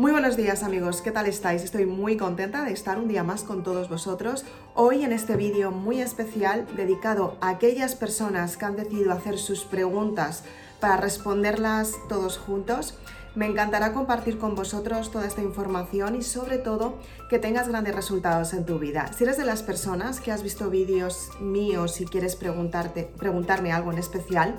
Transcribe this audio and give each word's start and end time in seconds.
Muy 0.00 0.12
buenos 0.12 0.34
días 0.34 0.62
amigos, 0.62 1.02
¿qué 1.02 1.10
tal 1.10 1.26
estáis? 1.26 1.62
Estoy 1.62 1.84
muy 1.84 2.16
contenta 2.16 2.64
de 2.64 2.72
estar 2.72 2.98
un 2.98 3.06
día 3.06 3.22
más 3.22 3.42
con 3.42 3.62
todos 3.62 3.90
vosotros. 3.90 4.46
Hoy 4.74 5.04
en 5.04 5.12
este 5.12 5.36
vídeo 5.36 5.72
muy 5.72 6.00
especial 6.00 6.66
dedicado 6.74 7.36
a 7.42 7.50
aquellas 7.50 7.96
personas 7.96 8.56
que 8.56 8.64
han 8.64 8.76
decidido 8.76 9.12
hacer 9.12 9.36
sus 9.36 9.64
preguntas 9.64 10.42
para 10.80 10.96
responderlas 10.96 11.96
todos 12.08 12.38
juntos. 12.38 12.98
Me 13.34 13.44
encantará 13.44 13.92
compartir 13.92 14.38
con 14.38 14.54
vosotros 14.54 15.10
toda 15.10 15.26
esta 15.26 15.42
información 15.42 16.16
y 16.16 16.22
sobre 16.22 16.56
todo 16.56 16.98
que 17.28 17.38
tengas 17.38 17.68
grandes 17.68 17.94
resultados 17.94 18.54
en 18.54 18.64
tu 18.64 18.78
vida. 18.78 19.12
Si 19.12 19.24
eres 19.24 19.36
de 19.36 19.44
las 19.44 19.62
personas 19.62 20.20
que 20.20 20.32
has 20.32 20.42
visto 20.42 20.70
vídeos 20.70 21.28
míos 21.40 22.00
y 22.00 22.06
quieres 22.06 22.36
preguntarme 22.36 23.70
algo 23.70 23.92
en 23.92 23.98
especial, 23.98 24.58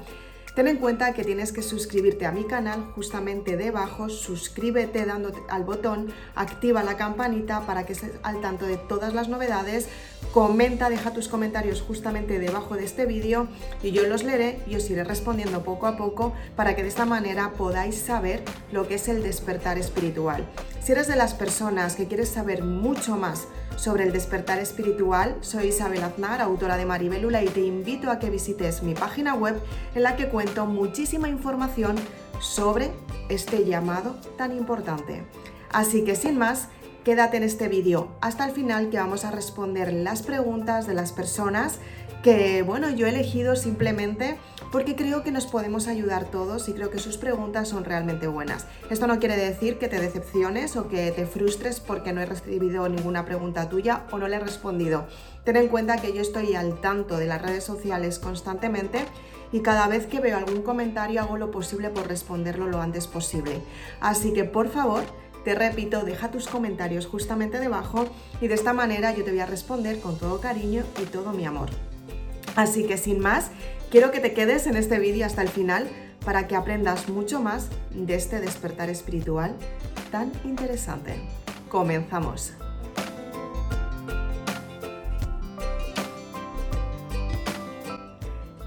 Ten 0.55 0.67
en 0.67 0.77
cuenta 0.77 1.13
que 1.13 1.23
tienes 1.23 1.53
que 1.53 1.63
suscribirte 1.63 2.25
a 2.25 2.33
mi 2.33 2.43
canal 2.43 2.83
justamente 2.93 3.55
debajo, 3.55 4.09
suscríbete 4.09 5.05
dando 5.05 5.31
al 5.49 5.63
botón, 5.63 6.11
activa 6.35 6.83
la 6.83 6.97
campanita 6.97 7.65
para 7.65 7.85
que 7.85 7.93
estés 7.93 8.11
al 8.21 8.41
tanto 8.41 8.65
de 8.65 8.75
todas 8.75 9.13
las 9.13 9.29
novedades, 9.29 9.87
comenta, 10.33 10.89
deja 10.89 11.13
tus 11.13 11.29
comentarios 11.29 11.81
justamente 11.81 12.37
debajo 12.37 12.75
de 12.75 12.83
este 12.83 13.05
vídeo 13.05 13.47
y 13.81 13.91
yo 13.91 14.05
los 14.07 14.23
leeré 14.23 14.59
y 14.67 14.75
os 14.75 14.89
iré 14.89 15.05
respondiendo 15.05 15.63
poco 15.63 15.87
a 15.87 15.95
poco 15.95 16.33
para 16.57 16.75
que 16.75 16.83
de 16.83 16.89
esta 16.89 17.05
manera 17.05 17.53
podáis 17.53 17.95
saber 17.95 18.43
lo 18.73 18.89
que 18.89 18.95
es 18.95 19.07
el 19.07 19.23
despertar 19.23 19.77
espiritual. 19.77 20.45
Si 20.83 20.91
eres 20.91 21.07
de 21.07 21.15
las 21.15 21.33
personas 21.33 21.95
que 21.95 22.07
quieres 22.07 22.27
saber 22.27 22.61
mucho 22.61 23.15
más 23.15 23.47
sobre 23.75 24.03
el 24.03 24.11
despertar 24.11 24.59
espiritual, 24.59 25.37
soy 25.41 25.67
Isabel 25.67 26.03
Aznar, 26.03 26.41
autora 26.41 26.77
de 26.77 26.85
Maribelula 26.85 27.43
y 27.43 27.47
te 27.47 27.61
invito 27.61 28.11
a 28.11 28.19
que 28.19 28.29
visites 28.29 28.83
mi 28.83 28.93
página 28.93 29.33
web 29.33 29.59
en 29.95 30.03
la 30.03 30.15
que 30.15 30.29
cuento 30.29 30.65
muchísima 30.65 31.29
información 31.29 31.95
sobre 32.39 32.91
este 33.29 33.65
llamado 33.65 34.17
tan 34.37 34.55
importante. 34.55 35.23
Así 35.71 36.03
que 36.03 36.15
sin 36.15 36.37
más, 36.37 36.67
quédate 37.03 37.37
en 37.37 37.43
este 37.43 37.67
vídeo 37.67 38.09
hasta 38.21 38.45
el 38.45 38.51
final 38.51 38.89
que 38.89 38.97
vamos 38.97 39.25
a 39.25 39.31
responder 39.31 39.91
las 39.93 40.21
preguntas 40.21 40.85
de 40.85 40.93
las 40.93 41.11
personas 41.11 41.79
que, 42.21 42.61
bueno, 42.61 42.89
yo 42.91 43.07
he 43.07 43.09
elegido 43.09 43.55
simplemente 43.55 44.37
porque 44.71 44.95
creo 44.95 45.23
que 45.23 45.31
nos 45.31 45.47
podemos 45.47 45.87
ayudar 45.87 46.25
todos 46.25 46.69
y 46.69 46.73
creo 46.73 46.89
que 46.89 46.99
sus 46.99 47.17
preguntas 47.17 47.67
son 47.67 47.83
realmente 47.83 48.27
buenas. 48.27 48.67
Esto 48.89 49.07
no 49.07 49.19
quiere 49.19 49.35
decir 49.35 49.77
que 49.77 49.87
te 49.87 49.99
decepciones 49.99 50.77
o 50.77 50.87
que 50.87 51.11
te 51.11 51.25
frustres 51.25 51.79
porque 51.79 52.13
no 52.13 52.21
he 52.21 52.25
recibido 52.25 52.87
ninguna 52.87 53.25
pregunta 53.25 53.69
tuya 53.69 54.03
o 54.11 54.17
no 54.17 54.27
le 54.27 54.37
he 54.37 54.39
respondido. 54.39 55.07
Ten 55.43 55.57
en 55.57 55.67
cuenta 55.67 55.97
que 55.97 56.13
yo 56.13 56.21
estoy 56.21 56.55
al 56.55 56.79
tanto 56.79 57.17
de 57.17 57.25
las 57.25 57.41
redes 57.41 57.63
sociales 57.63 58.19
constantemente 58.19 59.05
y 59.51 59.61
cada 59.61 59.87
vez 59.87 60.07
que 60.07 60.21
veo 60.21 60.37
algún 60.37 60.61
comentario 60.61 61.21
hago 61.21 61.37
lo 61.37 61.51
posible 61.51 61.89
por 61.89 62.07
responderlo 62.07 62.67
lo 62.67 62.81
antes 62.81 63.07
posible. 63.07 63.61
Así 63.99 64.31
que 64.31 64.45
por 64.45 64.69
favor, 64.69 65.03
te 65.43 65.55
repito, 65.55 66.03
deja 66.03 66.31
tus 66.31 66.47
comentarios 66.47 67.07
justamente 67.07 67.59
debajo 67.59 68.05
y 68.39 68.47
de 68.47 68.53
esta 68.53 68.73
manera 68.73 69.11
yo 69.13 69.25
te 69.25 69.31
voy 69.31 69.39
a 69.39 69.47
responder 69.47 69.99
con 69.99 70.17
todo 70.17 70.39
cariño 70.39 70.83
y 71.01 71.05
todo 71.05 71.33
mi 71.33 71.45
amor. 71.45 71.69
Así 72.55 72.83
que 72.85 72.97
sin 72.97 73.19
más, 73.19 73.49
quiero 73.89 74.11
que 74.11 74.19
te 74.19 74.33
quedes 74.33 74.67
en 74.67 74.75
este 74.75 74.99
vídeo 74.99 75.25
hasta 75.25 75.41
el 75.41 75.49
final 75.49 75.87
para 76.25 76.47
que 76.47 76.55
aprendas 76.55 77.09
mucho 77.09 77.41
más 77.41 77.67
de 77.91 78.15
este 78.15 78.39
despertar 78.39 78.89
espiritual 78.89 79.55
tan 80.11 80.31
interesante. 80.43 81.15
Comenzamos. 81.69 82.53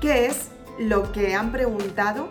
¿Qué 0.01 0.27
es 0.27 0.49
lo 0.79 1.13
que 1.13 1.35
han 1.35 1.53
preguntado 1.53 2.29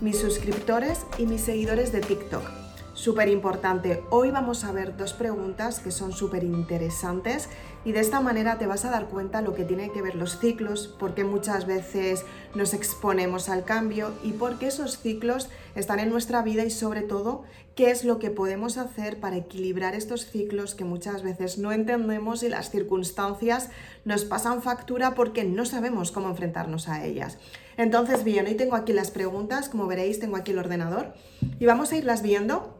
mis 0.00 0.18
suscriptores 0.18 1.06
y 1.18 1.26
mis 1.26 1.40
seguidores 1.40 1.90
de 1.90 2.00
TikTok? 2.00 2.65
Súper 3.06 3.28
importante, 3.28 4.02
hoy 4.10 4.32
vamos 4.32 4.64
a 4.64 4.72
ver 4.72 4.96
dos 4.96 5.12
preguntas 5.12 5.78
que 5.78 5.92
son 5.92 6.10
súper 6.10 6.42
interesantes 6.42 7.48
y 7.84 7.92
de 7.92 8.00
esta 8.00 8.18
manera 8.18 8.58
te 8.58 8.66
vas 8.66 8.84
a 8.84 8.90
dar 8.90 9.06
cuenta 9.06 9.42
lo 9.42 9.54
que 9.54 9.62
tiene 9.62 9.92
que 9.92 10.02
ver 10.02 10.16
los 10.16 10.40
ciclos, 10.40 10.88
por 10.88 11.14
qué 11.14 11.22
muchas 11.22 11.66
veces 11.68 12.24
nos 12.56 12.74
exponemos 12.74 13.48
al 13.48 13.62
cambio 13.62 14.10
y 14.24 14.32
por 14.32 14.58
qué 14.58 14.66
esos 14.66 14.98
ciclos 14.98 15.48
están 15.76 16.00
en 16.00 16.10
nuestra 16.10 16.42
vida 16.42 16.64
y 16.64 16.70
sobre 16.70 17.02
todo 17.02 17.44
qué 17.76 17.92
es 17.92 18.04
lo 18.04 18.18
que 18.18 18.32
podemos 18.32 18.76
hacer 18.76 19.20
para 19.20 19.36
equilibrar 19.36 19.94
estos 19.94 20.26
ciclos 20.26 20.74
que 20.74 20.84
muchas 20.84 21.22
veces 21.22 21.58
no 21.58 21.70
entendemos 21.70 22.42
y 22.42 22.48
las 22.48 22.70
circunstancias 22.70 23.70
nos 24.04 24.24
pasan 24.24 24.62
factura 24.62 25.14
porque 25.14 25.44
no 25.44 25.64
sabemos 25.64 26.10
cómo 26.10 26.28
enfrentarnos 26.28 26.88
a 26.88 27.04
ellas. 27.04 27.38
Entonces, 27.76 28.24
bien, 28.24 28.46
hoy 28.46 28.54
tengo 28.54 28.74
aquí 28.74 28.92
las 28.92 29.12
preguntas, 29.12 29.68
como 29.68 29.86
veréis 29.86 30.18
tengo 30.18 30.34
aquí 30.34 30.50
el 30.50 30.58
ordenador 30.58 31.14
y 31.60 31.66
vamos 31.66 31.92
a 31.92 31.96
irlas 31.96 32.22
viendo 32.22 32.75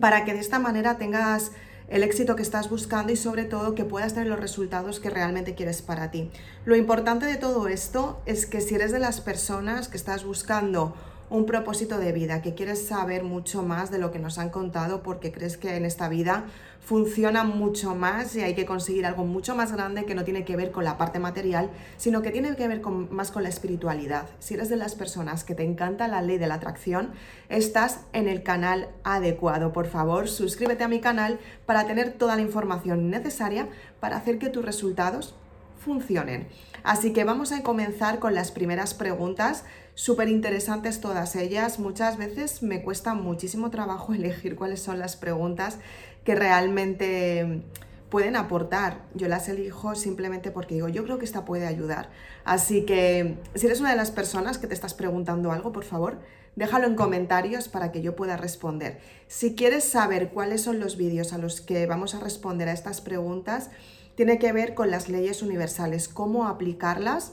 para 0.00 0.24
que 0.24 0.34
de 0.34 0.40
esta 0.40 0.58
manera 0.58 0.98
tengas 0.98 1.52
el 1.88 2.02
éxito 2.02 2.36
que 2.36 2.42
estás 2.42 2.68
buscando 2.68 3.12
y 3.12 3.16
sobre 3.16 3.44
todo 3.44 3.74
que 3.74 3.84
puedas 3.84 4.12
tener 4.12 4.28
los 4.28 4.40
resultados 4.40 5.00
que 5.00 5.10
realmente 5.10 5.54
quieres 5.54 5.80
para 5.80 6.10
ti. 6.10 6.30
Lo 6.64 6.76
importante 6.76 7.26
de 7.26 7.36
todo 7.36 7.66
esto 7.68 8.20
es 8.26 8.46
que 8.46 8.60
si 8.60 8.74
eres 8.74 8.92
de 8.92 8.98
las 8.98 9.20
personas 9.20 9.88
que 9.88 9.96
estás 9.96 10.24
buscando 10.24 10.94
un 11.30 11.46
propósito 11.46 11.98
de 11.98 12.12
vida, 12.12 12.42
que 12.42 12.54
quieres 12.54 12.86
saber 12.86 13.22
mucho 13.22 13.62
más 13.62 13.90
de 13.90 13.98
lo 13.98 14.10
que 14.10 14.18
nos 14.18 14.38
han 14.38 14.50
contado 14.50 15.02
porque 15.02 15.32
crees 15.32 15.56
que 15.56 15.76
en 15.76 15.84
esta 15.84 16.08
vida 16.08 16.46
funciona 16.80 17.44
mucho 17.44 17.94
más 17.94 18.34
y 18.34 18.40
hay 18.40 18.54
que 18.54 18.64
conseguir 18.64 19.04
algo 19.04 19.26
mucho 19.26 19.54
más 19.54 19.72
grande 19.72 20.06
que 20.06 20.14
no 20.14 20.24
tiene 20.24 20.46
que 20.46 20.56
ver 20.56 20.70
con 20.70 20.84
la 20.84 20.96
parte 20.96 21.18
material, 21.18 21.68
sino 21.98 22.22
que 22.22 22.30
tiene 22.30 22.56
que 22.56 22.66
ver 22.66 22.80
más 22.80 23.30
con 23.30 23.42
la 23.42 23.50
espiritualidad. 23.50 24.26
Si 24.38 24.54
eres 24.54 24.70
de 24.70 24.76
las 24.76 24.94
personas 24.94 25.44
que 25.44 25.54
te 25.54 25.64
encanta 25.64 26.08
la 26.08 26.22
ley 26.22 26.38
de 26.38 26.46
la 26.46 26.54
atracción, 26.54 27.10
estás 27.50 28.00
en 28.14 28.26
el 28.26 28.42
canal 28.42 28.88
adecuado. 29.04 29.72
Por 29.72 29.86
favor, 29.86 30.28
suscríbete 30.28 30.84
a 30.84 30.88
mi 30.88 31.00
canal 31.00 31.38
para 31.66 31.86
tener 31.86 32.12
toda 32.12 32.36
la 32.36 32.42
información 32.42 33.10
necesaria 33.10 33.68
para 34.00 34.16
hacer 34.16 34.38
que 34.38 34.48
tus 34.48 34.64
resultados 34.64 35.34
funcionen. 35.78 36.48
Así 36.84 37.12
que 37.12 37.24
vamos 37.24 37.52
a 37.52 37.62
comenzar 37.62 38.18
con 38.18 38.34
las 38.34 38.50
primeras 38.50 38.94
preguntas, 38.94 39.64
súper 39.98 40.28
interesantes 40.28 41.00
todas 41.00 41.34
ellas. 41.34 41.80
Muchas 41.80 42.18
veces 42.18 42.62
me 42.62 42.82
cuesta 42.82 43.14
muchísimo 43.14 43.68
trabajo 43.70 44.14
elegir 44.14 44.54
cuáles 44.54 44.80
son 44.80 45.00
las 45.00 45.16
preguntas 45.16 45.78
que 46.22 46.36
realmente 46.36 47.62
pueden 48.08 48.36
aportar. 48.36 49.02
Yo 49.14 49.26
las 49.26 49.48
elijo 49.48 49.96
simplemente 49.96 50.52
porque 50.52 50.76
digo, 50.76 50.88
yo 50.88 51.02
creo 51.02 51.18
que 51.18 51.24
esta 51.24 51.44
puede 51.44 51.66
ayudar. 51.66 52.10
Así 52.44 52.86
que 52.86 53.38
si 53.56 53.66
eres 53.66 53.80
una 53.80 53.90
de 53.90 53.96
las 53.96 54.12
personas 54.12 54.56
que 54.58 54.68
te 54.68 54.74
estás 54.74 54.94
preguntando 54.94 55.50
algo, 55.50 55.72
por 55.72 55.84
favor, 55.84 56.20
déjalo 56.54 56.86
en 56.86 56.94
comentarios 56.94 57.68
para 57.68 57.90
que 57.90 58.00
yo 58.00 58.14
pueda 58.14 58.36
responder. 58.36 59.00
Si 59.26 59.56
quieres 59.56 59.82
saber 59.82 60.30
cuáles 60.30 60.62
son 60.62 60.78
los 60.78 60.96
vídeos 60.96 61.32
a 61.32 61.38
los 61.38 61.60
que 61.60 61.86
vamos 61.86 62.14
a 62.14 62.20
responder 62.20 62.68
a 62.68 62.72
estas 62.72 63.00
preguntas, 63.00 63.70
tiene 64.14 64.38
que 64.38 64.52
ver 64.52 64.74
con 64.74 64.92
las 64.92 65.08
leyes 65.08 65.42
universales, 65.42 66.08
cómo 66.08 66.46
aplicarlas. 66.46 67.32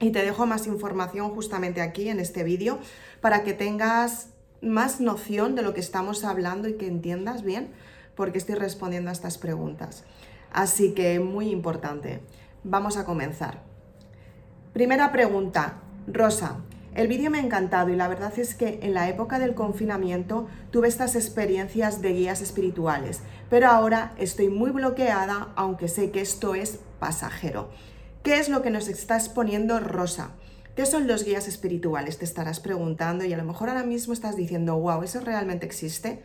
Y 0.00 0.10
te 0.10 0.24
dejo 0.24 0.46
más 0.46 0.66
información 0.66 1.30
justamente 1.30 1.80
aquí 1.80 2.08
en 2.08 2.20
este 2.20 2.44
vídeo 2.44 2.78
para 3.20 3.42
que 3.42 3.52
tengas 3.52 4.28
más 4.60 5.00
noción 5.00 5.54
de 5.54 5.62
lo 5.62 5.74
que 5.74 5.80
estamos 5.80 6.24
hablando 6.24 6.68
y 6.68 6.74
que 6.74 6.86
entiendas 6.86 7.42
bien 7.42 7.68
por 8.14 8.32
qué 8.32 8.38
estoy 8.38 8.54
respondiendo 8.54 9.10
a 9.10 9.12
estas 9.12 9.38
preguntas. 9.38 10.04
Así 10.52 10.94
que 10.94 11.20
muy 11.20 11.50
importante. 11.50 12.20
Vamos 12.64 12.96
a 12.96 13.04
comenzar. 13.04 13.62
Primera 14.72 15.12
pregunta. 15.12 15.82
Rosa, 16.06 16.58
el 16.94 17.06
vídeo 17.06 17.30
me 17.30 17.38
ha 17.38 17.42
encantado 17.42 17.90
y 17.90 17.96
la 17.96 18.08
verdad 18.08 18.36
es 18.38 18.54
que 18.54 18.80
en 18.82 18.94
la 18.94 19.08
época 19.08 19.38
del 19.38 19.54
confinamiento 19.54 20.48
tuve 20.70 20.88
estas 20.88 21.16
experiencias 21.16 22.00
de 22.00 22.12
guías 22.12 22.40
espirituales, 22.40 23.20
pero 23.50 23.68
ahora 23.68 24.14
estoy 24.18 24.48
muy 24.48 24.70
bloqueada 24.70 25.52
aunque 25.54 25.88
sé 25.88 26.10
que 26.10 26.20
esto 26.20 26.54
es 26.54 26.80
pasajero. 26.98 27.68
¿Qué 28.22 28.38
es 28.38 28.48
lo 28.48 28.62
que 28.62 28.70
nos 28.70 28.88
está 28.88 29.16
exponiendo 29.16 29.78
Rosa? 29.78 30.32
¿Qué 30.74 30.86
son 30.86 31.06
los 31.06 31.24
guías 31.24 31.48
espirituales? 31.48 32.18
Te 32.18 32.24
estarás 32.24 32.60
preguntando 32.60 33.24
y 33.24 33.32
a 33.32 33.36
lo 33.36 33.44
mejor 33.44 33.68
ahora 33.68 33.84
mismo 33.84 34.12
estás 34.12 34.36
diciendo, 34.36 34.76
wow, 34.76 35.02
¿eso 35.02 35.20
realmente 35.20 35.66
existe? 35.66 36.22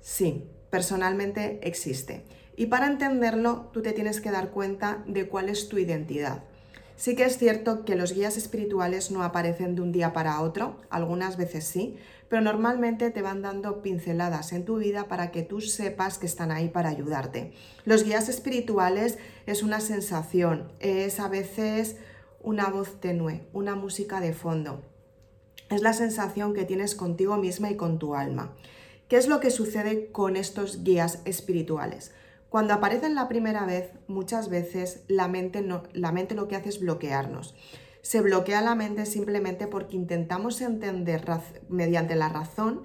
Sí, 0.00 0.50
personalmente 0.70 1.60
existe. 1.62 2.24
Y 2.56 2.66
para 2.66 2.86
entenderlo, 2.86 3.70
tú 3.72 3.82
te 3.82 3.92
tienes 3.92 4.20
que 4.20 4.30
dar 4.30 4.50
cuenta 4.50 5.04
de 5.06 5.28
cuál 5.28 5.48
es 5.48 5.68
tu 5.68 5.78
identidad. 5.78 6.44
Sí 6.96 7.16
que 7.16 7.24
es 7.24 7.38
cierto 7.38 7.84
que 7.84 7.96
los 7.96 8.12
guías 8.12 8.36
espirituales 8.36 9.10
no 9.10 9.22
aparecen 9.22 9.74
de 9.74 9.82
un 9.82 9.92
día 9.92 10.12
para 10.12 10.40
otro, 10.40 10.80
algunas 10.90 11.36
veces 11.36 11.64
sí, 11.64 11.96
pero 12.32 12.40
normalmente 12.40 13.10
te 13.10 13.20
van 13.20 13.42
dando 13.42 13.82
pinceladas 13.82 14.54
en 14.54 14.64
tu 14.64 14.78
vida 14.78 15.06
para 15.06 15.30
que 15.30 15.42
tú 15.42 15.60
sepas 15.60 16.16
que 16.16 16.24
están 16.24 16.50
ahí 16.50 16.70
para 16.70 16.88
ayudarte. 16.88 17.52
Los 17.84 18.04
guías 18.04 18.30
espirituales 18.30 19.18
es 19.44 19.62
una 19.62 19.80
sensación, 19.80 20.72
es 20.80 21.20
a 21.20 21.28
veces 21.28 21.96
una 22.40 22.70
voz 22.70 23.02
tenue, 23.02 23.46
una 23.52 23.74
música 23.74 24.18
de 24.22 24.32
fondo. 24.32 24.80
Es 25.68 25.82
la 25.82 25.92
sensación 25.92 26.54
que 26.54 26.64
tienes 26.64 26.94
contigo 26.94 27.36
misma 27.36 27.70
y 27.70 27.76
con 27.76 27.98
tu 27.98 28.14
alma. 28.14 28.56
¿Qué 29.08 29.18
es 29.18 29.28
lo 29.28 29.38
que 29.38 29.50
sucede 29.50 30.10
con 30.10 30.36
estos 30.36 30.84
guías 30.84 31.20
espirituales? 31.26 32.14
Cuando 32.48 32.72
aparecen 32.72 33.14
la 33.14 33.28
primera 33.28 33.66
vez, 33.66 33.90
muchas 34.06 34.48
veces 34.48 35.04
la 35.06 35.28
mente, 35.28 35.62
la 35.92 36.12
mente 36.12 36.34
lo 36.34 36.48
que 36.48 36.56
hace 36.56 36.70
es 36.70 36.80
bloquearnos. 36.80 37.54
Se 38.02 38.20
bloquea 38.20 38.60
la 38.60 38.74
mente 38.74 39.06
simplemente 39.06 39.66
porque 39.66 39.96
intentamos 39.96 40.60
entender 40.60 41.24
mediante 41.68 42.16
la 42.16 42.28
razón 42.28 42.82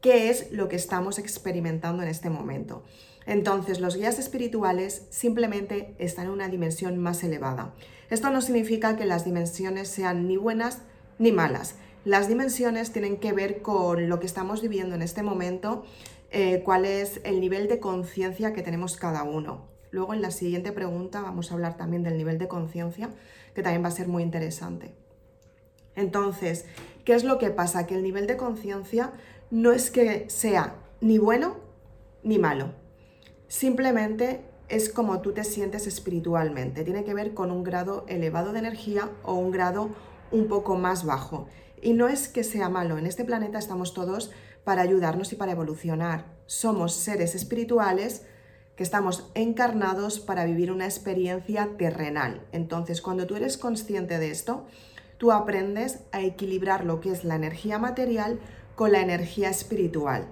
qué 0.00 0.30
es 0.30 0.50
lo 0.50 0.68
que 0.68 0.76
estamos 0.76 1.18
experimentando 1.18 2.02
en 2.02 2.08
este 2.08 2.30
momento. 2.30 2.82
Entonces, 3.26 3.80
los 3.80 3.96
guías 3.96 4.18
espirituales 4.18 5.06
simplemente 5.10 5.94
están 5.98 6.26
en 6.26 6.32
una 6.32 6.48
dimensión 6.48 6.96
más 6.96 7.22
elevada. 7.22 7.74
Esto 8.08 8.30
no 8.30 8.40
significa 8.40 8.96
que 8.96 9.04
las 9.04 9.24
dimensiones 9.24 9.88
sean 9.88 10.28
ni 10.28 10.36
buenas 10.36 10.82
ni 11.18 11.32
malas. 11.32 11.74
Las 12.04 12.28
dimensiones 12.28 12.92
tienen 12.92 13.18
que 13.18 13.32
ver 13.32 13.62
con 13.62 14.08
lo 14.08 14.20
que 14.20 14.26
estamos 14.26 14.62
viviendo 14.62 14.94
en 14.94 15.02
este 15.02 15.24
momento, 15.24 15.84
eh, 16.30 16.62
cuál 16.64 16.84
es 16.84 17.20
el 17.24 17.40
nivel 17.40 17.66
de 17.66 17.80
conciencia 17.80 18.52
que 18.52 18.62
tenemos 18.62 18.96
cada 18.96 19.24
uno. 19.24 19.75
Luego 19.90 20.14
en 20.14 20.22
la 20.22 20.30
siguiente 20.30 20.72
pregunta 20.72 21.20
vamos 21.22 21.50
a 21.50 21.54
hablar 21.54 21.76
también 21.76 22.02
del 22.02 22.16
nivel 22.16 22.38
de 22.38 22.48
conciencia, 22.48 23.10
que 23.54 23.62
también 23.62 23.82
va 23.84 23.88
a 23.88 23.92
ser 23.92 24.08
muy 24.08 24.22
interesante. 24.22 24.94
Entonces, 25.94 26.66
¿qué 27.04 27.14
es 27.14 27.24
lo 27.24 27.38
que 27.38 27.50
pasa? 27.50 27.86
Que 27.86 27.94
el 27.94 28.02
nivel 28.02 28.26
de 28.26 28.36
conciencia 28.36 29.12
no 29.50 29.72
es 29.72 29.90
que 29.90 30.28
sea 30.28 30.76
ni 31.00 31.18
bueno 31.18 31.56
ni 32.22 32.38
malo. 32.38 32.72
Simplemente 33.48 34.42
es 34.68 34.88
como 34.88 35.20
tú 35.20 35.32
te 35.32 35.44
sientes 35.44 35.86
espiritualmente. 35.86 36.84
Tiene 36.84 37.04
que 37.04 37.14
ver 37.14 37.34
con 37.34 37.50
un 37.50 37.62
grado 37.62 38.04
elevado 38.08 38.52
de 38.52 38.58
energía 38.58 39.10
o 39.22 39.34
un 39.34 39.50
grado 39.50 39.90
un 40.32 40.48
poco 40.48 40.76
más 40.76 41.04
bajo. 41.04 41.46
Y 41.80 41.92
no 41.92 42.08
es 42.08 42.28
que 42.28 42.42
sea 42.42 42.68
malo, 42.68 42.98
en 42.98 43.06
este 43.06 43.24
planeta 43.24 43.58
estamos 43.58 43.94
todos 43.94 44.32
para 44.64 44.82
ayudarnos 44.82 45.32
y 45.32 45.36
para 45.36 45.52
evolucionar. 45.52 46.26
Somos 46.46 46.94
seres 46.94 47.34
espirituales 47.34 48.26
que 48.76 48.82
estamos 48.82 49.30
encarnados 49.34 50.20
para 50.20 50.44
vivir 50.44 50.70
una 50.70 50.84
experiencia 50.84 51.70
terrenal. 51.78 52.42
Entonces, 52.52 53.00
cuando 53.00 53.26
tú 53.26 53.34
eres 53.36 53.56
consciente 53.56 54.18
de 54.18 54.30
esto, 54.30 54.66
tú 55.18 55.32
aprendes 55.32 56.00
a 56.12 56.20
equilibrar 56.22 56.84
lo 56.84 57.00
que 57.00 57.10
es 57.10 57.24
la 57.24 57.36
energía 57.36 57.78
material 57.78 58.38
con 58.74 58.92
la 58.92 59.00
energía 59.00 59.48
espiritual. 59.48 60.26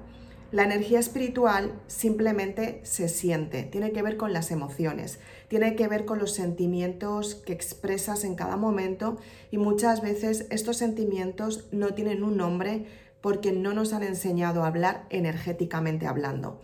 La 0.52 0.62
energía 0.62 1.00
espiritual 1.00 1.72
simplemente 1.88 2.80
se 2.84 3.08
siente, 3.08 3.64
tiene 3.64 3.90
que 3.90 4.02
ver 4.02 4.16
con 4.16 4.32
las 4.32 4.52
emociones, 4.52 5.18
tiene 5.48 5.74
que 5.74 5.88
ver 5.88 6.04
con 6.04 6.20
los 6.20 6.32
sentimientos 6.32 7.34
que 7.34 7.52
expresas 7.52 8.22
en 8.22 8.36
cada 8.36 8.56
momento 8.56 9.16
y 9.50 9.58
muchas 9.58 10.00
veces 10.00 10.46
estos 10.50 10.76
sentimientos 10.76 11.66
no 11.72 11.94
tienen 11.94 12.22
un 12.22 12.36
nombre 12.36 12.86
porque 13.20 13.50
no 13.50 13.72
nos 13.72 13.92
han 13.94 14.04
enseñado 14.04 14.62
a 14.62 14.68
hablar 14.68 15.06
energéticamente 15.10 16.06
hablando. 16.06 16.60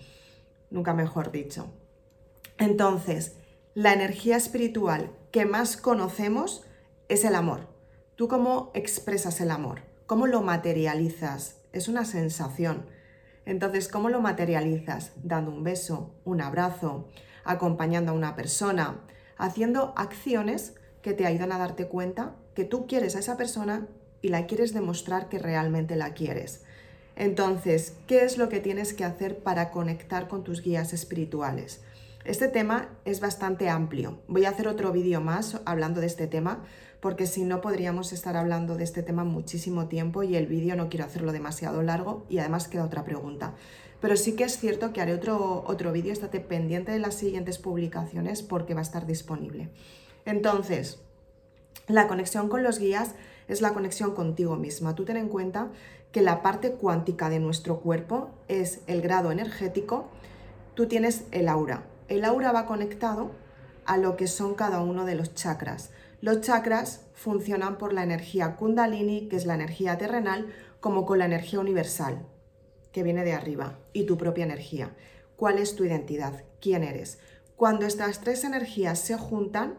Nunca 0.71 0.95
mejor 0.95 1.31
dicho. 1.31 1.73
Entonces, 2.59 3.37
la 3.75 3.93
energía 3.93 4.37
espiritual 4.37 5.13
que 5.31 5.45
más 5.45 5.77
conocemos 5.77 6.65
es 7.09 7.25
el 7.25 7.35
amor. 7.35 7.69
¿Tú 8.17 8.29
cómo 8.29 8.71
expresas 8.75 9.41
el 9.41 9.51
amor? 9.51 9.83
¿Cómo 10.07 10.27
lo 10.27 10.43
materializas? 10.43 11.57
Es 11.73 11.89
una 11.89 12.05
sensación 12.05 12.87
entonces, 13.51 13.89
¿cómo 13.89 14.11
lo 14.11 14.21
materializas? 14.21 15.13
Dando 15.23 15.51
un 15.51 15.65
beso, 15.65 16.15
un 16.25 16.41
abrazo, 16.41 17.09
acompañando 17.45 18.13
a 18.13 18.15
una 18.15 18.37
persona, 18.37 19.01
haciendo 19.37 19.93
acciones 19.97 20.75
que 21.03 21.15
te 21.15 21.27
ayudan 21.27 21.53
a 21.53 21.59
darte 21.59 21.89
cuenta 21.89 22.37
que 22.55 22.65
tú 22.65 22.87
quieres 22.87 23.17
a 23.17 23.21
esa 23.21 23.37
persona 23.37 23.89
y 24.21 24.29
la 24.29 24.47
quieres 24.47 24.75
demostrar 24.75 25.29
que 25.29 25.39
realmente 25.39 25.97
la 25.97 26.13
quieres. 26.13 26.63
Entonces, 27.21 27.93
¿qué 28.07 28.25
es 28.25 28.39
lo 28.39 28.49
que 28.49 28.61
tienes 28.61 28.95
que 28.95 29.05
hacer 29.05 29.41
para 29.41 29.71
conectar 29.73 30.27
con 30.27 30.43
tus 30.43 30.63
guías 30.63 30.95
espirituales? 30.95 31.83
Este 32.25 32.49
tema 32.49 32.89
es 33.05 33.21
bastante 33.21 33.69
amplio. 33.69 34.21
Voy 34.27 34.47
a 34.47 34.49
hacer 34.49 34.67
otro 34.67 34.91
vídeo 34.91 35.21
más 35.21 35.61
hablando 35.67 36.01
de 36.01 36.07
este 36.07 36.27
tema 36.27 36.65
porque 37.01 37.27
si 37.27 37.43
no 37.45 37.61
podríamos 37.61 38.15
estar 38.15 38.39
hablando 38.39 38.75
de 38.75 38.85
este 38.85 39.03
tema 39.03 39.25
muchísimo 39.25 39.87
tiempo 39.87 40.23
y 40.23 40.35
el 40.35 40.47
vídeo 40.47 40.77
no 40.77 40.89
quiero 40.89 41.05
hacerlo 41.05 41.33
demasiado 41.33 41.83
largo 41.83 42.25
y 42.31 42.39
además 42.39 42.69
queda 42.69 42.87
otra 42.87 43.05
pregunta. 43.05 43.55
Pero 44.01 44.17
sí 44.17 44.33
que 44.33 44.45
es 44.45 44.59
cierto 44.59 44.95
que 44.95 45.03
haré 45.03 45.13
otro, 45.13 45.63
otro 45.67 45.93
vídeo, 45.93 46.15
estate 46.15 46.41
pendiente 46.41 46.91
de 46.91 47.01
las 47.01 47.17
siguientes 47.17 47.59
publicaciones 47.59 48.43
porque 48.43 48.73
va 48.73 48.81
a 48.81 48.83
estar 48.83 49.07
disponible. 49.07 49.69
Entonces, 50.25 51.01
la 51.87 52.09
conexión 52.09 52.49
con 52.49 52.63
los 52.63 52.79
guías 52.79 53.15
es 53.47 53.61
la 53.61 53.75
conexión 53.75 54.15
contigo 54.15 54.57
misma. 54.57 54.95
Tú 54.95 55.05
ten 55.05 55.17
en 55.17 55.29
cuenta 55.29 55.71
que 56.13 56.23
la 56.23 56.43
parte 56.43 56.73
cuántica 56.73 57.29
de 57.31 57.41
nuestro 57.41 57.81
cuerpo 57.81 58.31
es 58.49 58.81
el 58.87 59.01
grado 59.01 59.31
energético, 59.31 60.09
tú 60.75 60.87
tienes 60.87 61.25
el 61.31 61.49
aura. 61.49 61.85
El 62.09 62.25
aura 62.25 62.53
va 62.53 62.67
conectado 62.67 63.31
a 63.87 63.97
lo 63.97 64.17
que 64.17 64.27
son 64.27 64.55
cada 64.55 64.81
uno 64.81 65.05
de 65.05 65.15
los 65.15 65.35
chakras. 65.35 65.91
Los 66.21 66.41
chakras 66.41 67.07
funcionan 67.15 67.79
por 67.79 67.93
la 67.93 68.03
energía 68.03 68.57
kundalini, 68.57 69.29
que 69.29 69.37
es 69.37 69.47
la 69.47 69.55
energía 69.55 69.99
terrenal, 69.99 70.53
como 70.81 71.07
con 71.07 71.19
la 71.19 71.27
energía 71.27 71.61
universal, 71.61 72.27
que 72.93 73.03
viene 73.03 73.25
de 73.25 73.33
arriba, 73.33 73.79
y 73.93 74.05
tu 74.05 74.17
propia 74.17 74.45
energía. 74.45 74.91
¿Cuál 75.37 75.59
es 75.59 75.77
tu 75.77 75.85
identidad? 75.85 76.45
¿Quién 76.61 76.83
eres? 76.83 77.19
Cuando 77.57 77.87
estas 77.87 78.21
tres 78.21 78.45
energías 78.45 78.99
se 78.99 79.17
juntan, 79.17 79.79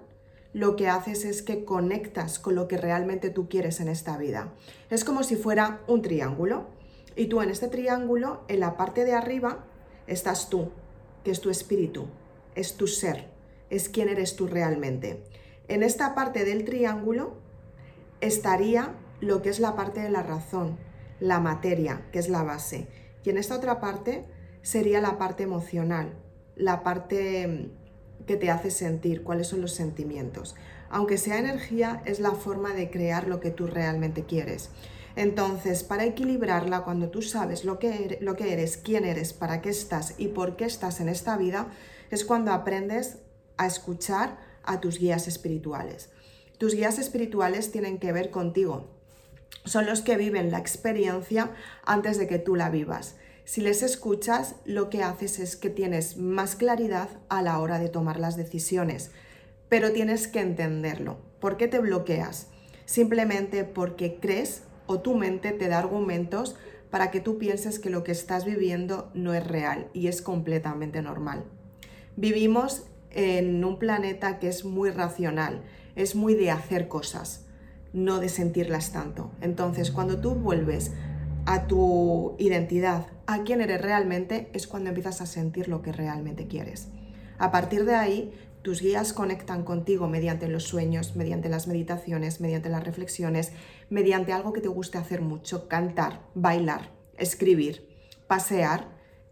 lo 0.53 0.75
que 0.75 0.87
haces 0.87 1.23
es 1.25 1.41
que 1.41 1.63
conectas 1.63 2.39
con 2.39 2.55
lo 2.55 2.67
que 2.67 2.77
realmente 2.77 3.29
tú 3.29 3.47
quieres 3.47 3.79
en 3.79 3.87
esta 3.87 4.17
vida. 4.17 4.53
Es 4.89 5.03
como 5.03 5.23
si 5.23 5.35
fuera 5.35 5.81
un 5.87 6.01
triángulo. 6.01 6.67
Y 7.15 7.27
tú 7.27 7.41
en 7.41 7.49
este 7.49 7.67
triángulo, 7.67 8.41
en 8.47 8.59
la 8.59 8.77
parte 8.77 9.05
de 9.05 9.13
arriba, 9.13 9.65
estás 10.07 10.49
tú, 10.49 10.71
que 11.23 11.31
es 11.31 11.41
tu 11.41 11.49
espíritu, 11.49 12.07
es 12.55 12.75
tu 12.75 12.87
ser, 12.87 13.27
es 13.69 13.89
quién 13.89 14.09
eres 14.09 14.35
tú 14.35 14.47
realmente. 14.47 15.23
En 15.67 15.83
esta 15.83 16.15
parte 16.15 16.45
del 16.45 16.65
triángulo 16.65 17.33
estaría 18.21 18.93
lo 19.19 19.41
que 19.41 19.49
es 19.49 19.59
la 19.59 19.75
parte 19.75 20.01
de 20.01 20.09
la 20.09 20.23
razón, 20.23 20.77
la 21.19 21.39
materia, 21.39 22.01
que 22.11 22.19
es 22.19 22.29
la 22.29 22.43
base. 22.43 22.87
Y 23.23 23.29
en 23.29 23.37
esta 23.37 23.55
otra 23.55 23.79
parte 23.79 24.25
sería 24.61 25.01
la 25.01 25.17
parte 25.17 25.43
emocional, 25.43 26.13
la 26.55 26.83
parte 26.83 27.47
mm, 27.47 27.80
que 28.25 28.37
te 28.37 28.49
hace 28.49 28.71
sentir, 28.71 29.23
cuáles 29.23 29.47
son 29.47 29.61
los 29.61 29.73
sentimientos. 29.73 30.55
Aunque 30.89 31.17
sea 31.17 31.39
energía, 31.39 32.01
es 32.05 32.19
la 32.19 32.31
forma 32.31 32.73
de 32.73 32.89
crear 32.89 33.27
lo 33.27 33.39
que 33.39 33.51
tú 33.51 33.67
realmente 33.67 34.25
quieres. 34.25 34.69
Entonces, 35.15 35.83
para 35.83 36.05
equilibrarla, 36.05 36.81
cuando 36.81 37.09
tú 37.09 37.21
sabes 37.21 37.65
lo 37.65 37.79
que, 37.79 38.05
eres, 38.05 38.21
lo 38.21 38.35
que 38.35 38.53
eres, 38.53 38.77
quién 38.77 39.05
eres, 39.05 39.33
para 39.33 39.61
qué 39.61 39.69
estás 39.69 40.15
y 40.17 40.29
por 40.29 40.55
qué 40.55 40.65
estás 40.65 40.99
en 40.99 41.09
esta 41.09 41.37
vida, 41.37 41.67
es 42.09 42.25
cuando 42.25 42.51
aprendes 42.51 43.17
a 43.57 43.67
escuchar 43.67 44.37
a 44.63 44.79
tus 44.79 44.99
guías 44.99 45.27
espirituales. 45.27 46.09
Tus 46.57 46.75
guías 46.75 46.99
espirituales 46.99 47.71
tienen 47.71 47.97
que 47.97 48.11
ver 48.11 48.29
contigo. 48.31 48.87
Son 49.65 49.85
los 49.85 50.01
que 50.01 50.17
viven 50.17 50.51
la 50.51 50.59
experiencia 50.59 51.51
antes 51.85 52.17
de 52.17 52.27
que 52.27 52.39
tú 52.39 52.55
la 52.55 52.69
vivas. 52.69 53.15
Si 53.45 53.61
les 53.61 53.83
escuchas, 53.83 54.55
lo 54.65 54.89
que 54.89 55.03
haces 55.03 55.39
es 55.39 55.55
que 55.55 55.69
tienes 55.69 56.17
más 56.17 56.55
claridad 56.55 57.09
a 57.29 57.41
la 57.41 57.59
hora 57.59 57.79
de 57.79 57.89
tomar 57.89 58.19
las 58.19 58.37
decisiones. 58.37 59.11
Pero 59.67 59.91
tienes 59.91 60.27
que 60.27 60.41
entenderlo. 60.41 61.17
¿Por 61.39 61.57
qué 61.57 61.67
te 61.67 61.79
bloqueas? 61.79 62.47
Simplemente 62.85 63.63
porque 63.63 64.19
crees 64.19 64.63
o 64.85 64.99
tu 64.99 65.15
mente 65.15 65.51
te 65.51 65.67
da 65.67 65.79
argumentos 65.79 66.55
para 66.89 67.09
que 67.09 67.21
tú 67.21 67.37
pienses 67.37 67.79
que 67.79 67.89
lo 67.89 68.03
que 68.03 68.11
estás 68.11 68.45
viviendo 68.45 69.09
no 69.13 69.33
es 69.33 69.47
real 69.47 69.89
y 69.93 70.07
es 70.07 70.21
completamente 70.21 71.01
normal. 71.01 71.45
Vivimos 72.17 72.83
en 73.09 73.63
un 73.63 73.79
planeta 73.79 74.39
que 74.39 74.49
es 74.49 74.65
muy 74.65 74.89
racional, 74.89 75.63
es 75.95 76.15
muy 76.15 76.35
de 76.35 76.51
hacer 76.51 76.87
cosas, 76.87 77.45
no 77.93 78.19
de 78.19 78.29
sentirlas 78.29 78.91
tanto. 78.91 79.31
Entonces, 79.41 79.91
cuando 79.91 80.19
tú 80.19 80.35
vuelves 80.35 80.91
a 81.45 81.67
tu 81.67 82.35
identidad, 82.37 83.07
a 83.25 83.43
quién 83.43 83.61
eres 83.61 83.81
realmente, 83.81 84.49
es 84.53 84.67
cuando 84.67 84.89
empiezas 84.89 85.21
a 85.21 85.25
sentir 85.25 85.67
lo 85.67 85.81
que 85.81 85.91
realmente 85.91 86.47
quieres. 86.47 86.89
A 87.37 87.51
partir 87.51 87.85
de 87.85 87.95
ahí, 87.95 88.33
tus 88.61 88.81
guías 88.81 89.13
conectan 89.13 89.63
contigo 89.63 90.07
mediante 90.07 90.47
los 90.47 90.65
sueños, 90.65 91.15
mediante 91.15 91.49
las 91.49 91.67
meditaciones, 91.67 92.41
mediante 92.41 92.69
las 92.69 92.83
reflexiones, 92.83 93.53
mediante 93.89 94.33
algo 94.33 94.53
que 94.53 94.61
te 94.61 94.67
guste 94.67 94.99
hacer 94.99 95.21
mucho, 95.21 95.67
cantar, 95.67 96.21
bailar, 96.35 96.91
escribir, 97.17 97.87
pasear, 98.27 98.87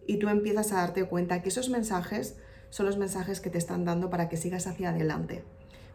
y 0.07 0.17
tú 0.17 0.27
empiezas 0.29 0.71
a 0.71 0.77
darte 0.77 1.03
cuenta 1.03 1.43
que 1.43 1.49
esos 1.49 1.69
mensajes 1.69 2.37
son 2.71 2.87
los 2.87 2.97
mensajes 2.97 3.41
que 3.41 3.51
te 3.51 3.59
están 3.59 3.85
dando 3.85 4.09
para 4.09 4.29
que 4.29 4.37
sigas 4.37 4.65
hacia 4.65 4.89
adelante. 4.89 5.43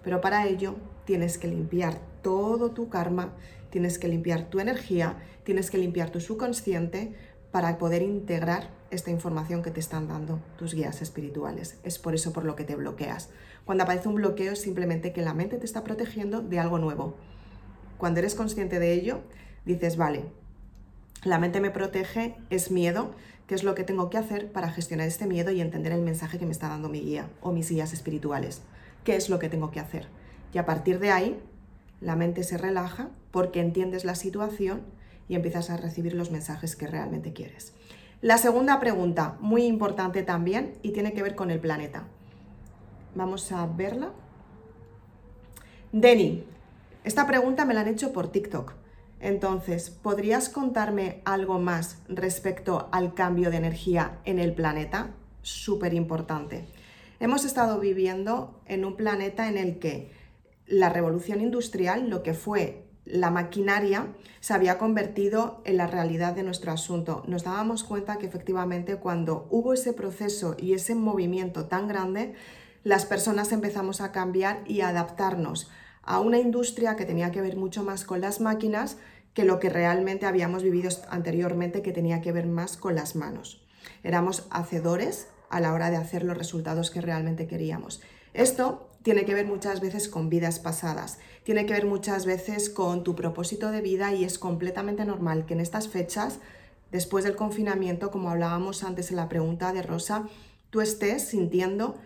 Pero 0.04 0.21
para 0.21 0.47
ello 0.47 0.76
tienes 1.04 1.38
que 1.38 1.49
limpiar 1.49 1.99
todo 2.23 2.71
tu 2.71 2.88
karma, 2.88 3.35
tienes 3.75 3.99
que 3.99 4.07
limpiar 4.07 4.45
tu 4.50 4.61
energía, 4.61 5.16
tienes 5.43 5.69
que 5.69 5.78
limpiar 5.78 6.11
tu 6.11 6.21
subconsciente 6.21 7.12
para 7.50 7.76
poder 7.76 8.02
integrar 8.02 8.71
esta 8.93 9.11
información 9.11 9.64
que 9.64 9.73
te 9.73 9.81
están 9.81 10.07
dando 10.07 10.38
tus 10.57 10.75
guías 10.75 11.02
espirituales. 11.02 11.81
Es 11.83 11.99
por 11.99 12.14
eso 12.14 12.33
por 12.33 12.45
lo 12.45 12.54
que 12.54 12.62
te 12.62 12.76
bloqueas. 12.76 13.31
Cuando 13.64 13.83
aparece 13.83 14.09
un 14.09 14.14
bloqueo 14.14 14.52
es 14.52 14.61
simplemente 14.61 15.12
que 15.12 15.23
la 15.23 15.35
mente 15.35 15.57
te 15.57 15.66
está 15.66 15.83
protegiendo 15.83 16.40
de 16.40 16.61
algo 16.61 16.78
nuevo. 16.78 17.16
Cuando 17.99 18.21
eres 18.21 18.37
consciente 18.37 18.78
de 18.78 18.93
ello, 18.93 19.23
dices, 19.64 19.97
vale, 19.97 20.23
la 21.25 21.40
mente 21.40 21.61
me 21.61 21.73
protege, 21.73 22.37
es 22.50 22.71
miedo, 22.71 23.11
qué 23.49 23.57
es 23.57 23.64
lo 23.64 23.75
que 23.75 23.83
tengo 23.83 24.09
que 24.09 24.19
hacer 24.19 24.52
para 24.52 24.71
gestionar 24.71 25.09
este 25.09 25.26
miedo 25.26 25.50
y 25.50 25.61
entender 25.61 25.90
el 25.90 26.02
mensaje 26.02 26.38
que 26.38 26.47
me 26.47 26.52
está 26.52 26.69
dando 26.69 26.88
mi 26.88 27.00
guía 27.00 27.28
o 27.43 27.50
mis 27.50 27.71
guías 27.71 27.93
espirituales. 27.93 28.62
¿Qué 29.02 29.16
es 29.16 29.28
lo 29.28 29.40
que 29.40 29.49
tengo 29.49 29.73
que 29.73 29.81
hacer? 29.81 30.07
Y 30.52 30.59
a 30.59 30.64
partir 30.64 31.00
de 31.00 31.11
ahí, 31.11 31.40
la 32.04 32.16
mente 32.16 32.44
se 32.44 32.58
relaja 32.58 33.08
porque 33.30 33.61
entiendes 33.61 34.04
la 34.04 34.14
situación 34.14 34.82
y 35.28 35.34
empiezas 35.34 35.70
a 35.70 35.76
recibir 35.76 36.14
los 36.14 36.30
mensajes 36.30 36.76
que 36.76 36.87
realmente 36.87 37.32
quieres. 37.32 37.73
La 38.20 38.38
segunda 38.38 38.78
pregunta, 38.78 39.37
muy 39.40 39.64
importante 39.64 40.23
también, 40.23 40.75
y 40.82 40.90
tiene 40.92 41.12
que 41.12 41.23
ver 41.23 41.34
con 41.34 41.50
el 41.50 41.61
planeta. 41.61 42.04
Vamos 43.14 43.50
a 43.52 43.66
verla. 43.66 44.12
Deni, 45.92 46.44
esta 47.04 47.26
pregunta 47.26 47.64
me 47.64 47.75
la 47.75 47.80
han 47.80 47.88
hecho 47.88 48.12
por 48.12 48.28
TikTok. 48.28 48.75
Entonces, 49.20 49.90
¿podrías 49.90 50.49
contarme 50.49 51.23
algo 51.25 51.58
más 51.58 51.99
respecto 52.08 52.88
al 52.92 53.14
cambio 53.14 53.50
de 53.50 53.56
energía 53.56 54.18
en 54.25 54.38
el 54.38 54.54
planeta? 54.54 55.11
Súper 55.42 55.94
importante. 55.94 56.66
Hemos 57.20 57.44
estado 57.44 57.78
viviendo 57.78 58.61
en 58.66 58.84
un 58.84 58.96
planeta 58.96 59.49
en 59.49 59.56
el 59.56 59.78
que 59.78 60.11
la 60.66 60.88
revolución 60.88 61.40
industrial, 61.40 62.09
lo 62.09 62.23
que 62.23 62.35
fue 62.35 62.85
la 63.04 63.30
maquinaria, 63.30 64.09
se 64.40 64.54
había 64.54 64.78
convertido 64.78 65.61
en 65.64 65.76
la 65.76 65.87
realidad 65.87 66.35
de 66.35 66.42
nuestro 66.42 66.73
asunto. 66.73 67.23
Nos 67.26 67.44
dábamos 67.44 67.85
cuenta 67.85 68.16
que 68.16 68.26
efectivamente 68.26 68.97
cuando 68.97 69.47
hubo 69.50 69.75
ese 69.75 69.92
proceso 69.92 70.56
y 70.59 70.73
ese 70.73 70.94
movimiento 70.94 71.66
tan 71.66 71.87
grande, 71.87 72.35
las 72.83 73.04
personas 73.04 73.52
empezamos 73.52 74.00
a 74.00 74.12
cambiar 74.12 74.62
y 74.66 74.80
adaptarnos 74.80 75.71
a 76.02 76.21
una 76.21 76.38
industria 76.38 76.97
que 76.97 77.04
tenía 77.04 77.30
que 77.30 77.40
ver 77.40 77.56
mucho 77.56 77.83
más 77.83 78.04
con 78.04 78.21
las 78.21 78.40
máquinas 78.40 78.99
que 79.33 79.44
lo 79.44 79.59
que 79.59 79.68
realmente 79.68 80.26
habíamos 80.26 80.62
vivido 80.62 80.90
anteriormente, 81.09 81.83
que 81.83 81.92
tenía 81.92 82.21
que 82.21 82.33
ver 82.33 82.47
más 82.47 82.76
con 82.76 82.94
las 82.94 83.16
manos. 83.16 83.66
Éramos 84.02 84.47
hacedores 84.50 85.28
a 85.50 85.61
la 85.61 85.73
hora 85.73 85.90
de 85.90 85.97
hacer 85.97 86.25
los 86.25 86.38
resultados 86.38 86.90
que 86.90 87.00
realmente 87.00 87.47
queríamos. 87.47 88.00
Esto 88.34 88.90
tiene 89.02 89.24
que 89.24 89.34
ver 89.34 89.46
muchas 89.46 89.80
veces 89.80 90.08
con 90.08 90.28
vidas 90.28 90.58
pasadas, 90.58 91.18
tiene 91.44 91.66
que 91.66 91.74
ver 91.74 91.86
muchas 91.86 92.26
veces 92.26 92.68
con 92.68 93.04
tu 93.04 93.14
propósito 93.14 93.70
de 93.70 93.80
vida 93.80 94.12
y 94.12 94.24
es 94.24 94.38
completamente 94.38 95.04
normal 95.04 95.46
que 95.46 95.54
en 95.54 95.60
estas 95.60 95.88
fechas, 95.88 96.40
después 96.90 97.24
del 97.24 97.36
confinamiento, 97.36 98.10
como 98.10 98.30
hablábamos 98.30 98.82
antes 98.82 99.10
en 99.10 99.16
la 99.16 99.28
pregunta 99.28 99.72
de 99.72 99.82
Rosa, 99.82 100.28
tú 100.70 100.80
estés 100.80 101.28
sintiendo 101.28 101.96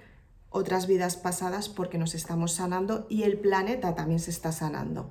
otras 0.51 0.87
vidas 0.87 1.17
pasadas 1.17 1.69
porque 1.69 1.99
nos 1.99 2.15
estamos 2.15 2.53
sanando 2.53 3.07
y 3.09 3.23
el 3.23 3.39
planeta 3.39 3.95
también 3.95 4.21
se 4.21 4.31
está 4.31 4.53
sanando. 4.53 5.09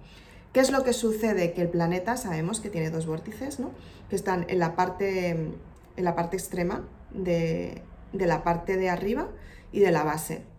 ¿Qué 0.53 0.59
es 0.59 0.71
lo 0.71 0.83
que 0.83 0.93
sucede? 0.93 1.53
Que 1.53 1.61
el 1.61 1.69
planeta 1.69 2.17
sabemos 2.17 2.59
que 2.59 2.69
tiene 2.69 2.89
dos 2.89 3.05
vórtices, 3.05 3.59
¿no? 3.59 3.71
que 4.09 4.15
están 4.15 4.45
en 4.49 4.59
la 4.59 4.75
parte, 4.75 5.29
en 5.29 6.03
la 6.03 6.15
parte 6.15 6.37
extrema 6.37 6.87
de, 7.11 7.81
de 8.13 8.25
la 8.25 8.43
parte 8.43 8.77
de 8.77 8.89
arriba 8.89 9.29
y 9.71 9.79
de 9.79 9.91
la 9.91 10.03
base. 10.03 10.56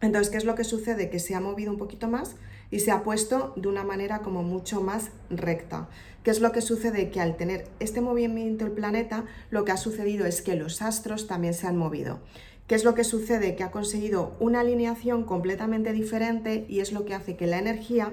Entonces, 0.00 0.30
¿qué 0.30 0.36
es 0.36 0.44
lo 0.44 0.54
que 0.54 0.64
sucede? 0.64 1.10
Que 1.10 1.18
se 1.18 1.34
ha 1.34 1.40
movido 1.40 1.72
un 1.72 1.78
poquito 1.78 2.08
más 2.08 2.36
y 2.70 2.80
se 2.80 2.90
ha 2.90 3.02
puesto 3.02 3.52
de 3.56 3.68
una 3.68 3.84
manera 3.84 4.20
como 4.20 4.42
mucho 4.42 4.80
más 4.80 5.10
recta. 5.30 5.88
¿Qué 6.22 6.30
es 6.30 6.40
lo 6.40 6.52
que 6.52 6.60
sucede? 6.60 7.10
Que 7.10 7.20
al 7.20 7.36
tener 7.36 7.68
este 7.80 8.00
movimiento 8.00 8.64
el 8.64 8.72
planeta, 8.72 9.24
lo 9.50 9.64
que 9.64 9.72
ha 9.72 9.76
sucedido 9.76 10.26
es 10.26 10.42
que 10.42 10.54
los 10.54 10.82
astros 10.82 11.26
también 11.26 11.54
se 11.54 11.66
han 11.66 11.76
movido. 11.76 12.20
¿Qué 12.66 12.74
es 12.74 12.84
lo 12.84 12.94
que 12.94 13.02
sucede? 13.02 13.56
Que 13.56 13.64
ha 13.64 13.70
conseguido 13.70 14.36
una 14.40 14.60
alineación 14.60 15.24
completamente 15.24 15.92
diferente 15.92 16.66
y 16.68 16.80
es 16.80 16.92
lo 16.92 17.04
que 17.06 17.14
hace 17.14 17.36
que 17.36 17.46
la 17.46 17.58
energía 17.58 18.12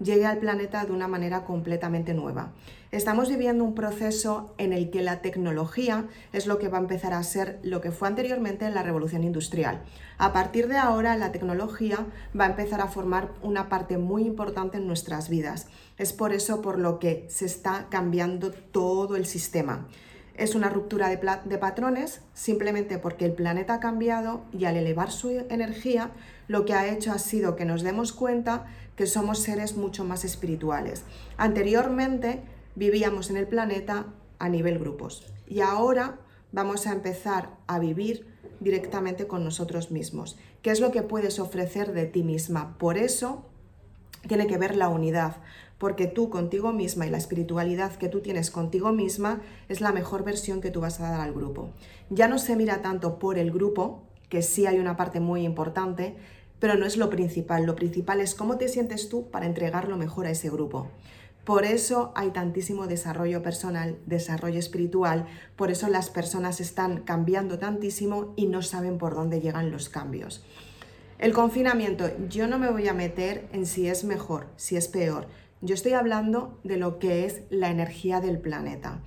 llegue 0.00 0.26
al 0.26 0.38
planeta 0.38 0.84
de 0.84 0.92
una 0.92 1.08
manera 1.08 1.44
completamente 1.44 2.14
nueva. 2.14 2.52
Estamos 2.92 3.30
viviendo 3.30 3.64
un 3.64 3.74
proceso 3.74 4.52
en 4.58 4.74
el 4.74 4.90
que 4.90 5.00
la 5.00 5.22
tecnología 5.22 6.04
es 6.34 6.46
lo 6.46 6.58
que 6.58 6.68
va 6.68 6.76
a 6.76 6.82
empezar 6.82 7.14
a 7.14 7.22
ser 7.22 7.58
lo 7.62 7.80
que 7.80 7.90
fue 7.90 8.06
anteriormente 8.06 8.66
en 8.66 8.74
la 8.74 8.82
revolución 8.82 9.24
industrial. 9.24 9.82
A 10.18 10.34
partir 10.34 10.68
de 10.68 10.76
ahora, 10.76 11.16
la 11.16 11.32
tecnología 11.32 12.06
va 12.38 12.44
a 12.44 12.50
empezar 12.50 12.82
a 12.82 12.88
formar 12.88 13.30
una 13.42 13.70
parte 13.70 13.96
muy 13.96 14.24
importante 14.26 14.76
en 14.76 14.86
nuestras 14.86 15.30
vidas. 15.30 15.68
Es 15.96 16.12
por 16.12 16.34
eso 16.34 16.60
por 16.60 16.78
lo 16.78 16.98
que 16.98 17.24
se 17.30 17.46
está 17.46 17.86
cambiando 17.88 18.52
todo 18.52 19.16
el 19.16 19.24
sistema. 19.24 19.88
Es 20.34 20.54
una 20.54 20.68
ruptura 20.68 21.08
de, 21.08 21.18
de, 21.44 21.58
patrones 21.58 22.20
simplemente 22.34 22.98
porque 22.98 23.24
el 23.24 23.32
planeta 23.32 23.74
ha 23.74 23.80
cambiado 23.80 24.42
y 24.52 24.64
al 24.64 24.76
elevar 24.76 25.10
su 25.10 25.30
energía 25.30 26.10
lo 26.48 26.64
que 26.64 26.74
ha 26.74 26.88
hecho 26.88 27.12
ha 27.12 27.18
sido 27.18 27.56
que 27.56 27.64
nos 27.64 27.82
demos 27.82 28.12
cuenta 28.12 28.66
que 28.96 29.06
somos 29.06 29.38
seres 29.38 29.76
mucho 29.76 30.04
más 30.04 30.24
espirituales. 30.24 31.04
Anteriormente 31.36 32.42
vivíamos 32.74 33.30
en 33.30 33.36
el 33.36 33.46
planeta 33.46 34.06
a 34.38 34.48
nivel 34.48 34.78
grupos 34.78 35.26
y 35.46 35.60
ahora 35.60 36.18
vamos 36.52 36.86
a 36.86 36.92
empezar 36.92 37.50
a 37.66 37.78
vivir 37.78 38.26
directamente 38.60 39.26
con 39.26 39.44
nosotros 39.44 39.90
mismos. 39.90 40.36
¿Qué 40.62 40.70
es 40.70 40.80
lo 40.80 40.92
que 40.92 41.02
puedes 41.02 41.38
ofrecer 41.38 41.92
de 41.92 42.06
ti 42.06 42.22
misma? 42.22 42.78
Por 42.78 42.98
eso 42.98 43.44
tiene 44.28 44.46
que 44.46 44.58
ver 44.58 44.76
la 44.76 44.88
unidad, 44.88 45.36
porque 45.78 46.06
tú 46.06 46.30
contigo 46.30 46.72
misma 46.72 47.06
y 47.06 47.10
la 47.10 47.18
espiritualidad 47.18 47.96
que 47.96 48.08
tú 48.08 48.20
tienes 48.20 48.50
contigo 48.50 48.92
misma 48.92 49.40
es 49.68 49.80
la 49.80 49.92
mejor 49.92 50.22
versión 50.22 50.60
que 50.60 50.70
tú 50.70 50.80
vas 50.80 51.00
a 51.00 51.10
dar 51.10 51.20
al 51.20 51.32
grupo. 51.32 51.70
Ya 52.08 52.28
no 52.28 52.38
se 52.38 52.54
mira 52.54 52.82
tanto 52.82 53.18
por 53.18 53.38
el 53.38 53.50
grupo, 53.50 54.04
que 54.32 54.40
sí 54.40 54.64
hay 54.64 54.78
una 54.78 54.96
parte 54.96 55.20
muy 55.20 55.44
importante, 55.44 56.16
pero 56.58 56.74
no 56.76 56.86
es 56.86 56.96
lo 56.96 57.10
principal. 57.10 57.66
Lo 57.66 57.76
principal 57.76 58.18
es 58.18 58.34
cómo 58.34 58.56
te 58.56 58.66
sientes 58.66 59.10
tú 59.10 59.28
para 59.30 59.44
entregar 59.44 59.88
lo 59.88 59.98
mejor 59.98 60.24
a 60.24 60.30
ese 60.30 60.48
grupo. 60.48 60.88
Por 61.44 61.66
eso 61.66 62.12
hay 62.14 62.30
tantísimo 62.30 62.86
desarrollo 62.86 63.42
personal, 63.42 63.98
desarrollo 64.06 64.58
espiritual, 64.58 65.26
por 65.54 65.70
eso 65.70 65.88
las 65.88 66.08
personas 66.08 66.62
están 66.62 67.02
cambiando 67.02 67.58
tantísimo 67.58 68.32
y 68.34 68.46
no 68.46 68.62
saben 68.62 68.96
por 68.96 69.14
dónde 69.14 69.42
llegan 69.42 69.70
los 69.70 69.90
cambios. 69.90 70.42
El 71.18 71.34
confinamiento, 71.34 72.10
yo 72.30 72.46
no 72.46 72.58
me 72.58 72.70
voy 72.70 72.88
a 72.88 72.94
meter 72.94 73.46
en 73.52 73.66
si 73.66 73.86
es 73.86 74.02
mejor, 74.02 74.46
si 74.56 74.76
es 74.76 74.88
peor. 74.88 75.26
Yo 75.60 75.74
estoy 75.74 75.92
hablando 75.92 76.58
de 76.64 76.78
lo 76.78 76.98
que 76.98 77.26
es 77.26 77.42
la 77.50 77.68
energía 77.68 78.22
del 78.22 78.38
planeta. 78.38 79.02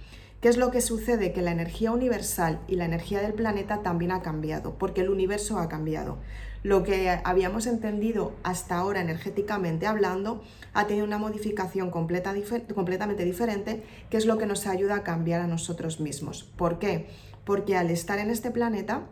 ¿Qué 0.46 0.50
es 0.50 0.58
lo 0.58 0.70
que 0.70 0.82
sucede? 0.82 1.34
Que 1.34 1.42
la 1.42 1.50
energía 1.50 1.92
universal 1.92 2.60
y 2.68 2.76
la 2.76 2.86
energía 2.86 3.20
del 3.20 3.34
planeta 3.34 3.82
también 3.82 4.12
ha 4.12 4.22
cambiado, 4.22 4.78
porque 4.78 5.02
el 5.02 5.10
universo 5.10 5.58
ha 5.58 5.68
cambiado 5.70 6.20
lo 6.62 6.84
que 6.84 7.10
habíamos 7.24 7.66
entendido 7.66 8.36
hasta 8.44 8.78
ahora 8.78 9.02
energéticamente 9.02 9.88
hablando 9.88 10.44
ha 10.76 10.86
tenido 10.86 11.04
una 11.04 11.18
modificación 11.18 11.90
completamente 11.90 13.26
diferente, 13.26 13.84
que 14.12 14.18
es 14.18 14.28
lo 14.28 14.38
que 14.38 14.46
nos 14.46 14.68
ayuda 14.68 14.98
a 14.98 15.04
cambiar 15.04 15.42
a 15.42 15.48
nosotros 15.48 16.00
mismos. 16.00 16.44
¿Por 16.44 16.78
qué? 16.78 17.08
Porque 17.44 17.76
al 17.76 17.90
estar 17.90 18.20
en 18.20 18.30
este 18.30 18.52
planeta, 18.52 19.08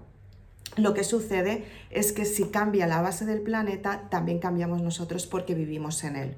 lo 0.77 0.93
que 0.93 1.03
sucede 1.03 1.65
es 1.89 2.11
que 2.11 2.25
si 2.25 2.45
cambia 2.45 2.85
la 2.85 3.01
base 3.01 3.25
del 3.25 3.41
planeta, 3.41 4.07
también 4.11 4.37
cambiamos 4.37 4.83
nosotros 4.83 5.25
porque 5.25 5.55
vivimos 5.55 6.03
en 6.03 6.15
él. 6.15 6.37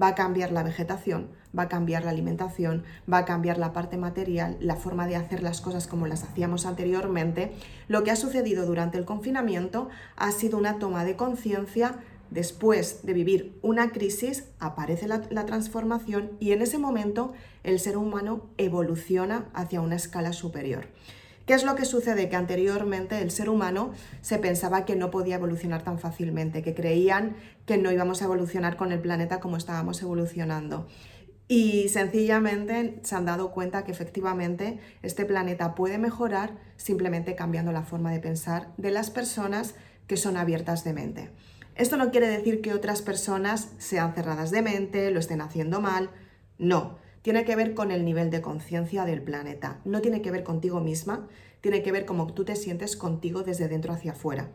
Va 0.00 0.08
a 0.08 0.14
cambiar 0.14 0.52
la 0.52 0.62
vegetación, 0.62 1.28
va 1.56 1.64
a 1.64 1.68
cambiar 1.68 2.04
la 2.04 2.10
alimentación, 2.10 2.84
va 3.10 3.18
a 3.18 3.24
cambiar 3.24 3.58
la 3.58 3.72
parte 3.72 3.96
material, 3.96 4.56
la 4.60 4.76
forma 4.76 5.06
de 5.06 5.16
hacer 5.16 5.42
las 5.42 5.60
cosas 5.60 5.86
como 5.86 6.06
las 6.06 6.22
hacíamos 6.22 6.66
anteriormente. 6.66 7.52
Lo 7.88 8.04
que 8.04 8.10
ha 8.10 8.16
sucedido 8.16 8.66
durante 8.66 8.98
el 8.98 9.04
confinamiento 9.04 9.88
ha 10.16 10.32
sido 10.32 10.58
una 10.58 10.78
toma 10.78 11.04
de 11.04 11.16
conciencia 11.16 11.98
Después 12.30 13.06
de 13.06 13.12
vivir 13.12 13.56
una 13.62 13.90
crisis, 13.90 14.48
aparece 14.58 15.06
la, 15.06 15.22
la, 15.30 15.46
transformación 15.46 16.32
y 16.40 16.50
en 16.50 16.60
ese 16.60 16.76
momento 16.76 17.32
el 17.62 17.78
ser 17.78 17.96
humano 17.96 18.46
evoluciona 18.58 19.46
hacia 19.54 19.80
una 19.80 19.94
escala 19.94 20.32
superior. 20.32 20.86
¿Qué 21.46 21.54
es 21.54 21.62
lo 21.62 21.76
que 21.76 21.84
sucede? 21.84 22.28
Que 22.28 22.34
anteriormente 22.34 23.22
el 23.22 23.30
ser 23.30 23.48
humano 23.48 23.92
se 24.20 24.38
pensaba 24.38 24.84
que 24.84 24.96
no 24.96 25.12
podía 25.12 25.36
evolucionar 25.36 25.84
tan 25.84 26.00
fácilmente, 26.00 26.60
que 26.60 26.74
creían 26.74 27.36
que 27.66 27.78
no 27.78 27.92
íbamos 27.92 28.20
a 28.20 28.24
evolucionar 28.24 28.76
con 28.76 28.90
el 28.90 28.98
planeta 28.98 29.38
como 29.38 29.56
estábamos 29.56 30.02
evolucionando. 30.02 30.88
Y 31.46 31.88
sencillamente 31.88 32.98
se 33.04 33.14
han 33.14 33.26
dado 33.26 33.52
cuenta 33.52 33.84
que 33.84 33.92
efectivamente 33.92 34.80
este 35.02 35.24
planeta 35.24 35.76
puede 35.76 35.98
mejorar 35.98 36.58
simplemente 36.76 37.36
cambiando 37.36 37.70
la 37.70 37.84
forma 37.84 38.10
de 38.10 38.18
pensar 38.18 38.72
de 38.76 38.90
las 38.90 39.10
personas 39.10 39.76
que 40.08 40.16
son 40.16 40.36
abiertas 40.36 40.82
de 40.82 40.94
mente. 40.94 41.30
Esto 41.76 41.96
no 41.96 42.10
quiere 42.10 42.26
decir 42.26 42.60
que 42.60 42.74
otras 42.74 43.02
personas 43.02 43.68
sean 43.78 44.14
cerradas 44.14 44.50
de 44.50 44.62
mente, 44.62 45.12
lo 45.12 45.20
estén 45.20 45.40
haciendo 45.40 45.80
mal, 45.80 46.10
no 46.58 47.05
tiene 47.26 47.44
que 47.44 47.56
ver 47.56 47.74
con 47.74 47.90
el 47.90 48.04
nivel 48.04 48.30
de 48.30 48.40
conciencia 48.40 49.04
del 49.04 49.20
planeta. 49.20 49.80
No 49.84 50.00
tiene 50.00 50.22
que 50.22 50.30
ver 50.30 50.44
contigo 50.44 50.78
misma, 50.78 51.26
tiene 51.60 51.82
que 51.82 51.90
ver 51.90 52.06
cómo 52.06 52.32
tú 52.32 52.44
te 52.44 52.54
sientes 52.54 52.96
contigo 52.96 53.42
desde 53.42 53.66
dentro 53.66 53.92
hacia 53.92 54.12
afuera. 54.12 54.48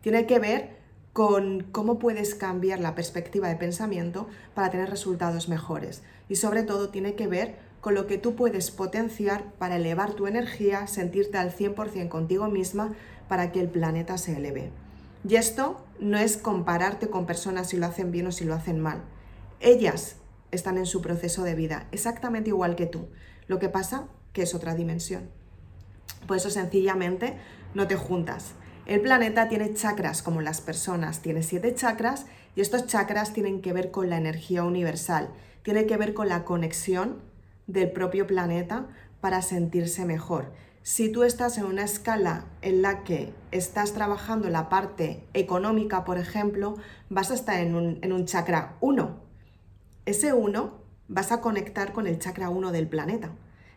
Tiene 0.00 0.26
que 0.26 0.40
ver 0.40 0.78
con 1.12 1.68
cómo 1.70 2.00
puedes 2.00 2.34
cambiar 2.34 2.80
la 2.80 2.96
perspectiva 2.96 3.46
de 3.46 3.54
pensamiento 3.54 4.26
para 4.54 4.68
tener 4.68 4.90
resultados 4.90 5.48
mejores. 5.48 6.02
Y 6.28 6.34
sobre 6.34 6.64
todo 6.64 6.88
tiene 6.88 7.14
que 7.14 7.28
ver 7.28 7.54
con 7.80 7.94
lo 7.94 8.08
que 8.08 8.18
tú 8.18 8.34
puedes 8.34 8.72
potenciar 8.72 9.52
para 9.52 9.76
elevar 9.76 10.14
tu 10.14 10.26
energía, 10.26 10.88
sentirte 10.88 11.38
al 11.38 11.52
100% 11.54 12.08
contigo 12.08 12.48
misma 12.48 12.94
para 13.28 13.52
que 13.52 13.60
el 13.60 13.68
planeta 13.68 14.18
se 14.18 14.36
eleve. 14.38 14.72
Y 15.22 15.36
esto 15.36 15.84
no 16.00 16.18
es 16.18 16.36
compararte 16.36 17.10
con 17.10 17.26
personas 17.26 17.68
si 17.68 17.76
lo 17.76 17.86
hacen 17.86 18.10
bien 18.10 18.26
o 18.26 18.32
si 18.32 18.44
lo 18.44 18.54
hacen 18.54 18.80
mal. 18.80 19.04
Ellas 19.60 20.16
están 20.50 20.78
en 20.78 20.86
su 20.86 21.02
proceso 21.02 21.42
de 21.42 21.54
vida, 21.54 21.88
exactamente 21.92 22.50
igual 22.50 22.76
que 22.76 22.86
tú. 22.86 23.08
Lo 23.46 23.58
que 23.58 23.68
pasa 23.68 24.08
que 24.32 24.42
es 24.42 24.54
otra 24.54 24.74
dimensión. 24.74 25.28
Por 26.26 26.36
eso 26.36 26.50
sencillamente 26.50 27.36
no 27.74 27.86
te 27.86 27.96
juntas. 27.96 28.52
El 28.86 29.00
planeta 29.00 29.48
tiene 29.48 29.74
chakras 29.74 30.22
como 30.22 30.40
las 30.40 30.60
personas, 30.60 31.20
tiene 31.20 31.42
siete 31.42 31.74
chakras 31.74 32.26
y 32.56 32.62
estos 32.62 32.86
chakras 32.86 33.32
tienen 33.32 33.60
que 33.60 33.72
ver 33.72 33.90
con 33.90 34.08
la 34.08 34.16
energía 34.16 34.64
universal, 34.64 35.28
tiene 35.62 35.86
que 35.86 35.96
ver 35.96 36.14
con 36.14 36.28
la 36.28 36.44
conexión 36.44 37.20
del 37.66 37.90
propio 37.92 38.26
planeta 38.26 38.86
para 39.20 39.42
sentirse 39.42 40.06
mejor. 40.06 40.52
Si 40.82 41.10
tú 41.10 41.22
estás 41.22 41.58
en 41.58 41.66
una 41.66 41.84
escala 41.84 42.46
en 42.62 42.80
la 42.80 43.04
que 43.04 43.34
estás 43.50 43.92
trabajando 43.92 44.48
la 44.48 44.70
parte 44.70 45.22
económica, 45.34 46.04
por 46.04 46.16
ejemplo, 46.16 46.76
vas 47.10 47.30
a 47.30 47.34
estar 47.34 47.60
en 47.60 47.74
un, 47.74 47.98
en 48.00 48.12
un 48.12 48.24
chakra 48.24 48.76
1. 48.80 49.27
Ese 50.08 50.32
1 50.32 50.72
vas 51.08 51.32
a 51.32 51.42
conectar 51.42 51.92
con 51.92 52.06
el 52.06 52.18
chakra 52.18 52.48
1 52.48 52.72
del 52.72 52.88
planeta, 52.88 53.32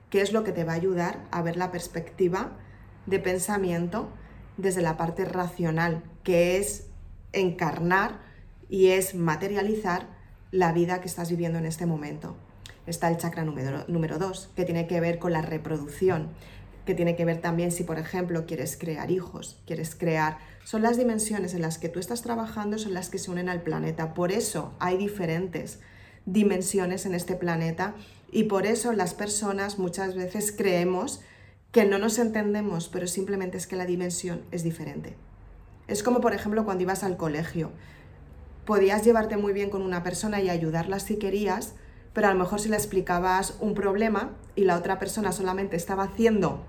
que 0.10 0.22
es 0.22 0.32
lo 0.32 0.46
que 0.46 0.54
te 0.54 0.64
va 0.64 0.72
a 0.72 0.78
ayudar 0.78 1.28
a 1.30 1.42
ver 1.42 1.58
la 1.58 1.72
perspectiva 1.72 2.58
de 3.06 3.20
pensamiento 3.20 4.08
desde 4.56 4.82
la 4.82 4.96
parte 4.96 5.26
racional, 5.26 6.04
que 6.24 6.56
es 6.56 6.88
encarnar 7.34 8.22
y 8.70 8.92
es 8.92 9.14
materializar 9.14 10.08
la 10.52 10.72
vida 10.72 11.02
que 11.02 11.10
estás 11.10 11.30
viviendo 11.30 11.60
en 11.60 11.66
este 11.66 11.86
momento. 11.86 12.38
Está 12.88 13.10
el 13.10 13.18
chakra 13.18 13.44
número 13.44 14.18
2, 14.18 14.52
que 14.56 14.64
tiene 14.64 14.88
que 14.88 15.02
ver 15.02 15.20
con 15.20 15.34
la 15.34 15.42
reproducción, 15.42 16.30
que 16.86 16.96
tiene 16.96 17.18
que 17.18 17.26
ver 17.26 17.42
también 17.42 17.74
si, 17.74 17.84
por 17.84 18.00
ejemplo, 18.00 18.46
quieres 18.46 18.78
crear 18.78 19.12
hijos, 19.12 19.62
quieres 19.68 19.96
crear... 19.96 20.38
Son 20.64 20.82
las 20.82 20.96
dimensiones 20.96 21.54
en 21.56 21.62
las 21.62 21.78
que 21.78 21.90
tú 21.90 22.00
estás 22.00 22.22
trabajando, 22.22 22.78
son 22.78 22.94
las 22.94 23.10
que 23.10 23.18
se 23.18 23.32
unen 23.32 23.50
al 23.50 23.64
planeta. 23.64 24.14
Por 24.14 24.32
eso 24.32 24.74
hay 24.80 24.96
diferentes 24.96 25.82
dimensiones 26.26 27.06
en 27.06 27.14
este 27.14 27.36
planeta 27.36 27.96
y 28.32 28.44
por 28.44 28.66
eso 28.66 28.94
las 28.94 29.14
personas 29.14 29.80
muchas 29.80 30.16
veces 30.16 30.54
creemos 30.56 31.22
que 31.72 31.86
no 31.86 32.00
nos 32.00 32.20
entendemos, 32.20 32.90
pero 32.90 33.08
simplemente 33.08 33.58
es 33.58 33.68
que 33.68 33.76
la 33.76 33.86
dimensión 33.86 34.44
es 34.52 34.64
diferente. 34.64 35.16
Es 35.88 36.04
como, 36.04 36.22
por 36.22 36.34
ejemplo, 36.34 36.66
cuando 36.66 36.84
ibas 36.84 37.04
al 37.04 37.18
colegio. 37.18 37.72
Podías 38.66 39.04
llevarte 39.04 39.38
muy 39.38 39.54
bien 39.54 39.70
con 39.70 39.82
una 39.82 40.04
persona 40.04 40.42
y 40.42 40.50
ayudarla 40.50 41.00
si 41.00 41.18
querías, 41.18 41.74
pero 42.14 42.28
a 42.28 42.34
lo 42.34 42.40
mejor 42.40 42.60
si 42.60 42.70
le 42.70 42.76
explicabas 42.76 43.56
un 43.60 43.74
problema 43.74 44.32
y 44.56 44.66
la 44.66 44.78
otra 44.78 45.00
persona 45.00 45.32
solamente 45.32 45.76
estaba 45.76 46.04
haciendo 46.04 46.66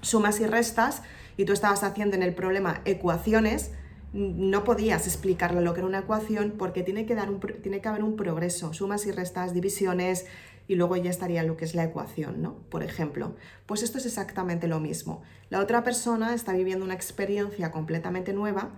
sumas 0.00 0.38
y 0.40 0.46
restas 0.46 1.02
y 1.36 1.44
tú 1.44 1.52
estabas 1.52 1.82
haciendo 1.82 2.16
en 2.16 2.22
el 2.22 2.34
problema 2.34 2.80
ecuaciones, 2.84 3.70
no 4.14 4.62
podías 4.62 5.08
explicarle 5.08 5.60
lo 5.60 5.74
que 5.74 5.80
era 5.80 5.88
una 5.88 5.98
ecuación 5.98 6.54
porque 6.56 6.84
tiene 6.84 7.04
que, 7.04 7.16
dar 7.16 7.28
tiene 7.62 7.80
que 7.80 7.88
haber 7.88 8.04
un 8.04 8.14
progreso, 8.14 8.72
sumas 8.72 9.06
y 9.06 9.10
restas, 9.10 9.52
divisiones, 9.52 10.26
y 10.68 10.76
luego 10.76 10.96
ya 10.96 11.10
estaría 11.10 11.42
lo 11.42 11.56
que 11.56 11.64
es 11.64 11.74
la 11.74 11.82
ecuación, 11.82 12.40
¿no? 12.40 12.54
Por 12.70 12.84
ejemplo, 12.84 13.34
pues 13.66 13.82
esto 13.82 13.98
es 13.98 14.06
exactamente 14.06 14.68
lo 14.68 14.78
mismo. 14.78 15.22
La 15.50 15.58
otra 15.58 15.82
persona 15.82 16.32
está 16.32 16.52
viviendo 16.52 16.84
una 16.84 16.94
experiencia 16.94 17.72
completamente 17.72 18.32
nueva, 18.32 18.70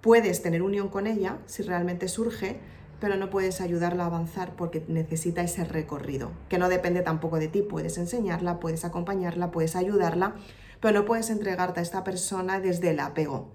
puedes 0.00 0.42
tener 0.42 0.60
unión 0.60 0.88
con 0.88 1.06
ella 1.06 1.38
si 1.46 1.62
realmente 1.62 2.08
surge, 2.08 2.58
pero 2.98 3.16
no 3.16 3.30
puedes 3.30 3.60
ayudarla 3.60 4.02
a 4.02 4.06
avanzar 4.06 4.56
porque 4.56 4.84
necesita 4.88 5.40
ese 5.42 5.64
recorrido, 5.64 6.32
que 6.48 6.58
no 6.58 6.68
depende 6.68 7.02
tampoco 7.02 7.38
de 7.38 7.46
ti, 7.46 7.62
puedes 7.62 7.96
enseñarla, 7.96 8.58
puedes 8.58 8.84
acompañarla, 8.84 9.52
puedes 9.52 9.76
ayudarla, 9.76 10.34
pero 10.80 10.98
no 10.98 11.06
puedes 11.06 11.30
entregarte 11.30 11.78
a 11.78 11.82
esta 11.84 12.02
persona 12.02 12.58
desde 12.58 12.90
el 12.90 13.00
apego, 13.00 13.52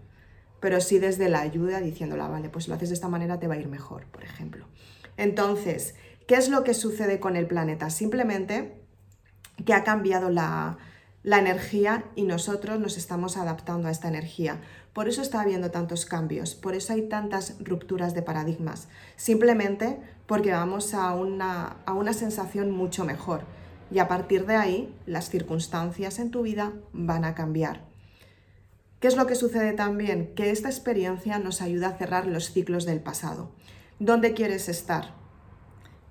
pero 0.66 0.82
sí 0.82 0.98
desde 0.98 1.30
la 1.30 1.42
ayuda 1.42 1.80
diciéndola, 1.80 2.28
vale, 2.28 2.50
pues 2.50 2.68
lo 2.68 2.74
haces 2.74 2.90
de 2.90 2.96
esta 2.96 3.08
manera 3.08 3.40
te 3.40 3.48
va 3.48 3.54
a 3.54 3.58
ir 3.58 3.68
mejor, 3.68 4.06
por 4.08 4.24
ejemplo. 4.24 4.66
Entonces, 5.16 5.94
¿Qué 6.28 6.34
es 6.34 6.50
lo 6.50 6.64
que 6.64 6.74
sucede 6.74 7.20
con 7.20 7.36
el 7.36 7.46
planeta? 7.46 7.92
Simplemente 7.92 8.82
que 9.64 9.74
ha 9.74 9.84
cambiado 9.84 10.32
la, 10.32 10.78
energía 11.24 12.06
y 12.16 12.24
nosotros 12.24 12.80
nos 12.80 12.98
estamos 12.98 13.38
adaptando 13.38 13.88
a 13.88 13.92
esta 13.92 14.08
energía. 14.08 14.60
Por 14.94 15.08
eso 15.08 15.22
está 15.22 15.42
habiendo 15.42 15.70
tantos 15.70 16.06
cambios, 16.06 16.56
por 16.56 16.74
eso 16.74 16.94
hay 16.94 17.08
tantas 17.10 17.58
rupturas 17.60 18.16
de 18.16 18.24
paradigmas. 18.24 18.88
Simplemente 19.18 20.00
porque 20.26 20.52
vamos 20.52 20.96
a 20.96 21.14
una, 21.14 21.78
a 21.86 21.94
una 21.94 22.14
sensación 22.14 22.72
mucho 22.72 23.06
mejor. 23.06 23.42
Y 23.92 24.00
a 24.00 24.08
partir 24.08 24.48
de 24.48 24.56
ahí, 24.56 24.96
las 25.06 25.30
circunstancias 25.30 26.18
en 26.18 26.32
tu 26.32 26.42
vida 26.42 26.74
van 26.92 27.24
a 27.24 27.36
cambiar. 27.36 27.82
¿Qué 29.00 29.08
es 29.08 29.18
lo 29.18 29.28
que 29.28 29.36
sucede 29.36 29.74
también? 29.74 30.34
Que 30.36 30.52
esta 30.52 30.70
experiencia 30.70 31.38
nos 31.40 31.62
ayuda 31.62 31.90
a 31.90 31.98
cerrar 31.98 32.28
los 32.28 32.52
ciclos 32.52 32.86
del 32.86 33.02
pasado. 33.02 33.52
¿Dónde 34.00 34.34
quieres 34.34 34.70
estar? 34.70 35.14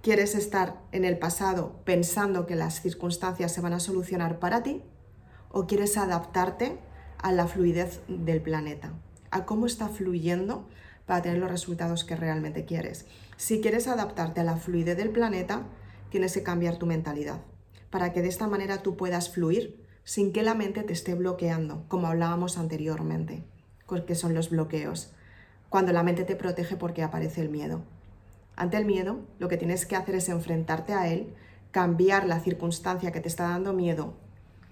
¿Quieres 0.03 0.35
estar 0.35 0.81
en 0.93 1.05
el 1.05 1.19
pasado 1.19 1.81
pensando 1.85 2.47
que 2.47 2.57
las 2.57 2.83
circunstancias 2.83 3.53
se 3.53 3.63
van 3.63 3.73
a 3.73 3.81
solucionar 3.81 4.39
para 4.39 4.63
ti? 4.63 4.83
¿O 5.51 5.67
quieres 5.67 5.97
adaptarte 5.97 6.79
a 7.19 7.33
la 7.33 7.47
fluidez 7.47 8.03
del 8.09 8.43
planeta? 8.43 8.93
A 9.31 9.47
cómo 9.47 9.67
está 9.67 9.89
fluyendo 9.89 10.69
para 11.07 11.23
tener 11.23 11.39
los 11.39 11.51
resultados 11.51 12.05
que 12.05 12.17
realmente 12.17 12.67
quieres. 12.67 13.07
Si 13.37 13.61
quieres 13.61 13.89
adaptarte 13.89 14.41
a 14.41 14.45
la 14.45 14.57
fluidez 14.57 14.97
del 14.97 15.11
planeta, 15.11 15.63
tienes 16.11 16.35
que 16.35 16.43
cambiar 16.43 16.77
tu 16.77 16.87
mentalidad 16.87 17.41
para 17.95 18.13
que 18.13 18.23
de 18.23 18.29
esta 18.29 18.49
manera 18.49 18.83
tú 18.83 18.97
puedas 18.97 19.31
fluir 19.31 19.84
sin 20.05 20.33
que 20.33 20.43
la 20.43 20.55
mente 20.55 20.83
te 20.83 20.93
esté 20.93 21.15
bloqueando, 21.15 21.85
como 21.89 22.07
hablábamos 22.07 22.59
anteriormente, 22.59 23.43
que 24.07 24.15
son 24.15 24.35
los 24.35 24.51
bloqueos. 24.51 25.13
Cuando 25.69 25.93
la 25.93 26.03
mente 26.03 26.25
te 26.25 26.37
protege 26.37 26.77
porque 26.77 27.03
aparece 27.03 27.41
el 27.41 27.49
miedo. 27.49 27.83
Ante 28.57 28.77
el 28.77 28.85
miedo, 28.85 29.21
lo 29.39 29.49
que 29.49 29.57
tienes 29.57 29.87
que 29.87 29.97
hacer 29.97 30.15
es 30.15 30.29
enfrentarte 30.29 30.93
a 30.93 31.09
él, 31.09 31.35
cambiar 31.71 32.27
la 32.27 32.41
circunstancia 32.41 33.11
que 33.11 33.21
te 33.21 33.29
está 33.29 33.49
dando 33.49 33.73
miedo 33.73 34.15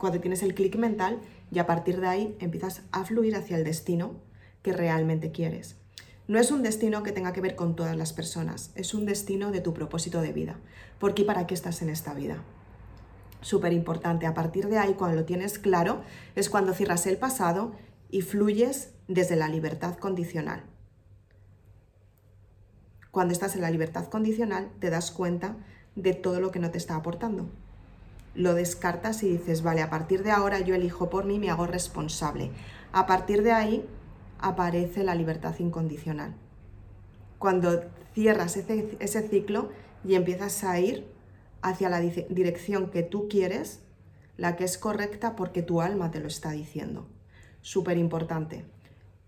cuando 0.02 0.20
tienes 0.20 0.42
el 0.42 0.54
clic 0.54 0.74
mental 0.74 1.20
y 1.52 1.60
a 1.60 1.66
partir 1.66 2.00
de 2.00 2.08
ahí 2.08 2.36
empiezas 2.40 2.82
a 2.90 3.04
fluir 3.04 3.36
hacia 3.36 3.56
el 3.56 3.62
destino 3.62 4.16
que 4.60 4.72
realmente 4.72 5.30
quieres. 5.30 5.76
No 6.26 6.40
es 6.40 6.50
un 6.50 6.64
destino 6.64 7.04
que 7.04 7.12
tenga 7.12 7.32
que 7.32 7.40
ver 7.40 7.54
con 7.54 7.76
todas 7.76 7.96
las 7.96 8.12
personas, 8.12 8.72
es 8.74 8.94
un 8.94 9.06
destino 9.06 9.52
de 9.52 9.60
tu 9.60 9.72
propósito 9.72 10.20
de 10.20 10.32
vida. 10.32 10.56
¿Por 10.98 11.14
qué 11.14 11.22
y 11.22 11.24
para 11.24 11.46
qué 11.46 11.54
estás 11.54 11.82
en 11.82 11.88
esta 11.88 12.14
vida? 12.14 12.42
Súper 13.42 13.72
importante. 13.72 14.26
A 14.26 14.34
partir 14.34 14.68
de 14.68 14.78
ahí, 14.78 14.94
cuando 14.94 15.16
lo 15.16 15.24
tienes 15.24 15.58
claro, 15.58 16.02
es 16.36 16.48
cuando 16.48 16.72
cierras 16.72 17.06
el 17.06 17.18
pasado 17.18 17.72
y 18.10 18.22
fluyes 18.22 18.94
desde 19.08 19.36
la 19.36 19.48
libertad 19.48 19.96
condicional. 19.96 20.62
Cuando 23.10 23.32
estás 23.32 23.56
en 23.56 23.62
la 23.62 23.70
libertad 23.70 24.06
condicional, 24.06 24.70
te 24.78 24.88
das 24.88 25.10
cuenta 25.10 25.56
de 25.96 26.14
todo 26.14 26.40
lo 26.40 26.50
que 26.50 26.60
no 26.60 26.70
te 26.70 26.78
está 26.78 26.96
aportando. 26.96 27.46
Lo 28.34 28.54
descartas 28.54 29.22
y 29.22 29.28
dices, 29.28 29.62
vale, 29.62 29.82
a 29.82 29.90
partir 29.90 30.22
de 30.22 30.30
ahora 30.30 30.60
yo 30.60 30.74
elijo 30.74 31.10
por 31.10 31.24
mí, 31.26 31.38
me 31.38 31.50
hago 31.50 31.66
responsable. 31.66 32.50
A 32.92 33.06
partir 33.06 33.42
de 33.42 33.52
ahí 33.52 33.86
aparece 34.38 35.04
la 35.04 35.14
libertad 35.14 35.54
incondicional. 35.58 36.34
Cuando 37.38 37.82
cierras 38.14 38.56
ese, 38.56 38.96
ese 39.00 39.28
ciclo 39.28 39.70
y 40.04 40.14
empiezas 40.14 40.64
a 40.64 40.78
ir 40.80 41.06
hacia 41.62 41.88
la 41.88 42.00
dirección 42.00 42.90
que 42.90 43.02
tú 43.02 43.28
quieres, 43.28 43.80
la 44.36 44.56
que 44.56 44.64
es 44.64 44.78
correcta 44.78 45.36
porque 45.36 45.62
tu 45.62 45.80
alma 45.80 46.10
te 46.10 46.20
lo 46.20 46.26
está 46.26 46.50
diciendo. 46.50 47.06
Súper 47.60 47.96
importante. 47.96 48.64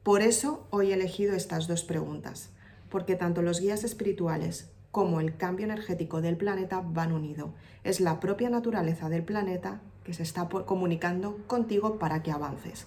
Por 0.02 0.20
eso 0.20 0.66
hoy 0.70 0.90
he 0.90 0.94
elegido 0.94 1.34
estas 1.34 1.66
dos 1.66 1.84
preguntas 1.84 2.50
porque 2.94 3.16
tanto 3.16 3.42
los 3.42 3.60
guías 3.60 3.82
espirituales 3.82 4.70
como 4.92 5.18
el 5.18 5.36
cambio 5.36 5.64
energético 5.64 6.20
del 6.20 6.36
planeta 6.36 6.80
van 6.80 7.10
unidos. 7.10 7.50
Es 7.82 7.98
la 7.98 8.20
propia 8.20 8.50
naturaleza 8.50 9.08
del 9.08 9.24
planeta 9.24 9.80
que 10.04 10.14
se 10.14 10.22
está 10.22 10.48
comunicando 10.48 11.38
contigo 11.48 11.98
para 11.98 12.22
que 12.22 12.30
avances. 12.30 12.86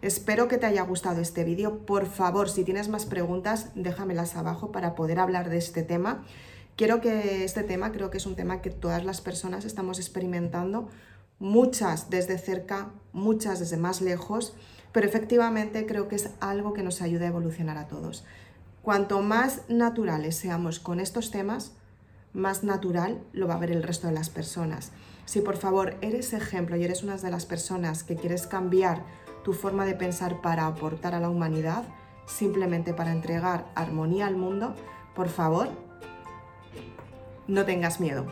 Espero 0.00 0.48
que 0.48 0.56
te 0.56 0.64
haya 0.64 0.82
gustado 0.84 1.20
este 1.20 1.44
vídeo. 1.44 1.80
Por 1.84 2.06
favor, 2.06 2.48
si 2.48 2.64
tienes 2.64 2.88
más 2.88 3.04
preguntas, 3.04 3.72
déjamelas 3.74 4.36
abajo 4.36 4.72
para 4.72 4.94
poder 4.94 5.18
hablar 5.18 5.50
de 5.50 5.58
este 5.58 5.82
tema. 5.82 6.24
Quiero 6.76 7.00
que 7.00 7.44
este 7.44 7.62
tema, 7.62 7.92
creo 7.92 8.10
que 8.10 8.16
es 8.16 8.26
un 8.26 8.34
tema 8.34 8.62
que 8.62 8.70
todas 8.70 9.04
las 9.04 9.20
personas 9.20 9.64
estamos 9.64 9.98
experimentando, 9.98 10.88
muchas 11.38 12.08
desde 12.08 12.38
cerca, 12.38 12.90
muchas 13.12 13.58
desde 13.58 13.76
más 13.76 14.00
lejos, 14.00 14.54
pero 14.92 15.06
efectivamente 15.06 15.86
creo 15.86 16.08
que 16.08 16.16
es 16.16 16.30
algo 16.40 16.72
que 16.72 16.82
nos 16.82 17.02
ayuda 17.02 17.26
a 17.26 17.28
evolucionar 17.28 17.76
a 17.76 17.88
todos. 17.88 18.24
Cuanto 18.82 19.20
más 19.20 19.62
naturales 19.68 20.36
seamos 20.36 20.80
con 20.80 20.98
estos 20.98 21.30
temas, 21.30 21.72
más 22.32 22.64
natural 22.64 23.22
lo 23.32 23.46
va 23.46 23.54
a 23.54 23.58
ver 23.58 23.70
el 23.70 23.82
resto 23.82 24.06
de 24.06 24.14
las 24.14 24.30
personas. 24.30 24.92
Si 25.26 25.40
por 25.40 25.56
favor 25.56 25.96
eres 26.00 26.32
ejemplo 26.32 26.76
y 26.76 26.84
eres 26.84 27.02
una 27.02 27.16
de 27.16 27.30
las 27.30 27.44
personas 27.44 28.02
que 28.02 28.16
quieres 28.16 28.46
cambiar 28.46 29.04
tu 29.44 29.52
forma 29.52 29.84
de 29.84 29.94
pensar 29.94 30.40
para 30.40 30.66
aportar 30.66 31.14
a 31.14 31.20
la 31.20 31.28
humanidad, 31.28 31.84
simplemente 32.26 32.94
para 32.94 33.12
entregar 33.12 33.70
armonía 33.74 34.26
al 34.26 34.36
mundo, 34.36 34.74
por 35.14 35.28
favor, 35.28 35.68
no 37.48 37.64
tengas 37.64 38.00
miedo. 38.00 38.26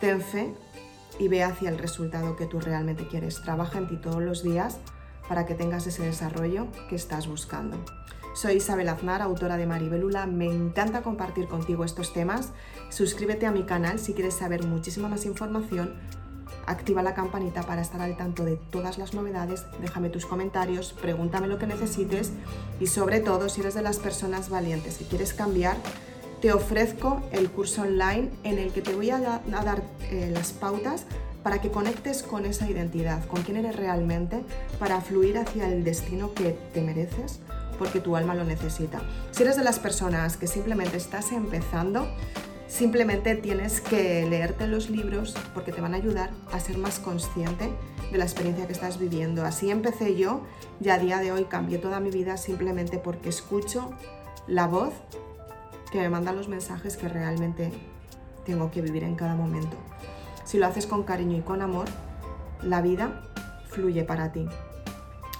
Ten 0.00 0.20
fe 0.20 0.54
y 1.18 1.28
ve 1.28 1.42
hacia 1.42 1.70
el 1.70 1.78
resultado 1.78 2.36
que 2.36 2.46
tú 2.46 2.60
realmente 2.60 3.06
quieres. 3.08 3.42
Trabaja 3.42 3.78
en 3.78 3.88
ti 3.88 3.96
todos 3.96 4.22
los 4.22 4.42
días 4.42 4.78
para 5.28 5.46
que 5.46 5.54
tengas 5.54 5.86
ese 5.86 6.04
desarrollo 6.04 6.68
que 6.88 6.96
estás 6.96 7.26
buscando. 7.26 7.76
Soy 8.34 8.56
Isabel 8.56 8.88
Aznar, 8.88 9.20
autora 9.20 9.56
de 9.56 9.66
Maribelula. 9.66 10.26
Me 10.26 10.46
encanta 10.46 11.02
compartir 11.02 11.48
contigo 11.48 11.84
estos 11.84 12.12
temas. 12.12 12.52
Suscríbete 12.88 13.46
a 13.46 13.50
mi 13.50 13.64
canal 13.64 13.98
si 13.98 14.14
quieres 14.14 14.34
saber 14.34 14.64
muchísima 14.64 15.08
más 15.08 15.26
información. 15.26 15.94
Activa 16.64 17.02
la 17.02 17.14
campanita 17.14 17.62
para 17.62 17.80
estar 17.80 18.00
al 18.00 18.16
tanto 18.16 18.44
de 18.44 18.56
todas 18.56 18.98
las 18.98 19.14
novedades. 19.14 19.64
Déjame 19.80 20.10
tus 20.10 20.26
comentarios, 20.26 20.92
pregúntame 20.92 21.48
lo 21.48 21.58
que 21.58 21.66
necesites 21.66 22.30
y 22.78 22.86
sobre 22.86 23.20
todo 23.20 23.48
si 23.48 23.62
eres 23.62 23.74
de 23.74 23.82
las 23.82 23.98
personas 23.98 24.50
valientes 24.50 25.00
y 25.00 25.04
quieres 25.04 25.32
cambiar, 25.32 25.76
te 26.40 26.52
ofrezco 26.52 27.22
el 27.32 27.50
curso 27.50 27.82
online 27.82 28.30
en 28.44 28.58
el 28.58 28.72
que 28.72 28.80
te 28.80 28.94
voy 28.94 29.10
a, 29.10 29.18
dar 29.20 29.82
eh, 30.10 30.30
las 30.32 30.52
pautas 30.52 31.04
para 31.42 31.60
que 31.60 31.70
conectes 31.70 32.22
con 32.22 32.44
esa 32.44 32.68
identidad, 32.68 33.24
con 33.26 33.42
quién 33.42 33.56
eres 33.56 33.76
realmente, 33.76 34.44
para 34.78 35.00
fluir 35.00 35.38
hacia 35.38 35.68
el 35.68 35.84
destino 35.84 36.34
que 36.34 36.56
te 36.72 36.80
mereces, 36.80 37.40
porque 37.78 38.00
tu 38.00 38.16
alma 38.16 38.34
lo 38.34 38.44
necesita. 38.44 39.00
Si 39.30 39.42
eres 39.42 39.56
de 39.56 39.64
las 39.64 39.78
personas 39.78 40.36
que 40.36 40.46
simplemente 40.46 40.96
estás 40.96 41.32
empezando, 41.32 42.08
simplemente 42.68 43.34
tienes 43.36 43.80
que 43.80 44.26
leerte 44.28 44.66
los 44.66 44.90
libros 44.90 45.34
porque 45.54 45.72
te 45.72 45.80
van 45.80 45.94
a 45.94 45.96
ayudar 45.96 46.30
a 46.52 46.60
ser 46.60 46.76
más 46.76 46.98
consciente 46.98 47.70
de 48.12 48.18
la 48.18 48.24
experiencia 48.24 48.66
que 48.66 48.72
estás 48.72 48.98
viviendo. 48.98 49.44
Así 49.44 49.70
empecé 49.70 50.16
yo 50.16 50.42
y 50.80 50.90
a 50.90 50.98
día 50.98 51.18
de 51.18 51.32
hoy 51.32 51.44
cambié 51.44 51.78
toda 51.78 52.00
mi 52.00 52.10
vida 52.10 52.36
simplemente 52.36 52.98
porque 52.98 53.28
escucho 53.28 53.90
la 54.46 54.66
voz 54.66 54.92
que 55.90 55.98
me 55.98 56.08
manda 56.08 56.32
los 56.32 56.48
mensajes 56.48 56.96
que 56.96 57.08
realmente 57.08 57.72
tengo 58.44 58.70
que 58.70 58.80
vivir 58.80 59.04
en 59.04 59.14
cada 59.14 59.34
momento. 59.34 59.76
Si 60.44 60.58
lo 60.58 60.66
haces 60.66 60.86
con 60.86 61.02
cariño 61.02 61.36
y 61.36 61.42
con 61.42 61.62
amor, 61.62 61.86
la 62.62 62.80
vida 62.80 63.22
fluye 63.68 64.04
para 64.04 64.32
ti. 64.32 64.46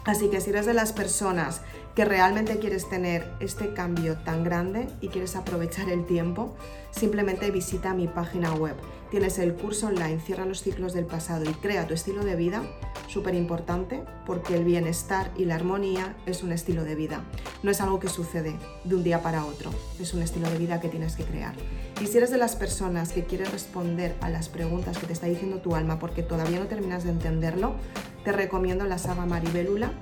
Así 0.05 0.29
que 0.29 0.41
si 0.41 0.51
eres 0.51 0.67
de 0.67 0.75
las 0.75 0.93
personas 0.93 1.63
que 1.95 2.05
realmente 2.05 2.59
quieres 2.59 2.89
tener 2.89 3.31
este 3.41 3.75
cambio 3.75 4.17
tan 4.19 4.45
grande 4.45 4.89
y 5.01 5.09
quieres 5.09 5.37
aprovechar 5.37 5.89
el 5.91 6.07
tiempo, 6.07 6.57
simplemente 6.91 7.51
visita 7.51 7.95
mi 7.95 8.09
página 8.09 8.55
web. 8.55 8.77
Tienes 9.11 9.39
el 9.39 9.55
curso 9.55 9.87
online 9.87 10.21
Cierra 10.21 10.45
los 10.45 10.63
ciclos 10.63 10.93
del 10.93 11.07
pasado 11.07 11.45
y 11.49 11.55
crea 11.55 11.87
tu 11.87 11.95
estilo 11.95 12.25
de 12.25 12.37
vida, 12.37 12.63
súper 13.07 13.35
importante 13.35 14.03
porque 14.27 14.55
el 14.55 14.65
bienestar 14.65 15.31
y 15.37 15.47
la 15.47 15.55
armonía 15.55 16.15
es 16.27 16.43
un 16.43 16.53
estilo 16.53 16.85
de 16.85 16.95
vida. 16.95 17.25
No 17.63 17.71
es 17.71 17.81
algo 17.81 18.01
que 18.01 18.09
sucede 18.09 18.57
de 18.85 18.95
un 18.95 19.03
día 19.03 19.23
para 19.23 19.47
otro, 19.47 19.71
es 19.99 20.13
un 20.13 20.23
estilo 20.23 20.51
de 20.51 20.59
vida 20.59 20.81
que 20.81 20.89
tienes 20.89 21.17
que 21.17 21.25
crear. 21.25 21.55
Y 22.03 22.07
si 22.07 22.19
eres 22.19 22.31
de 22.31 22.39
las 22.39 22.55
personas 22.55 23.13
que 23.13 23.25
quiere 23.25 23.47
responder 23.47 24.15
a 24.21 24.29
las 24.29 24.49
preguntas 24.49 24.99
que 24.99 25.07
te 25.07 25.15
está 25.15 25.27
diciendo 25.27 25.59
tu 25.59 25.75
alma 25.75 25.99
porque 25.99 26.23
todavía 26.23 26.61
no 26.61 26.67
terminas 26.67 27.05
de 27.05 27.11
entenderlo, 27.11 27.75
te 28.25 28.33
recomiendo 28.33 28.85
la 28.85 28.99
saga 28.99 29.25
Maribélula 29.25 29.93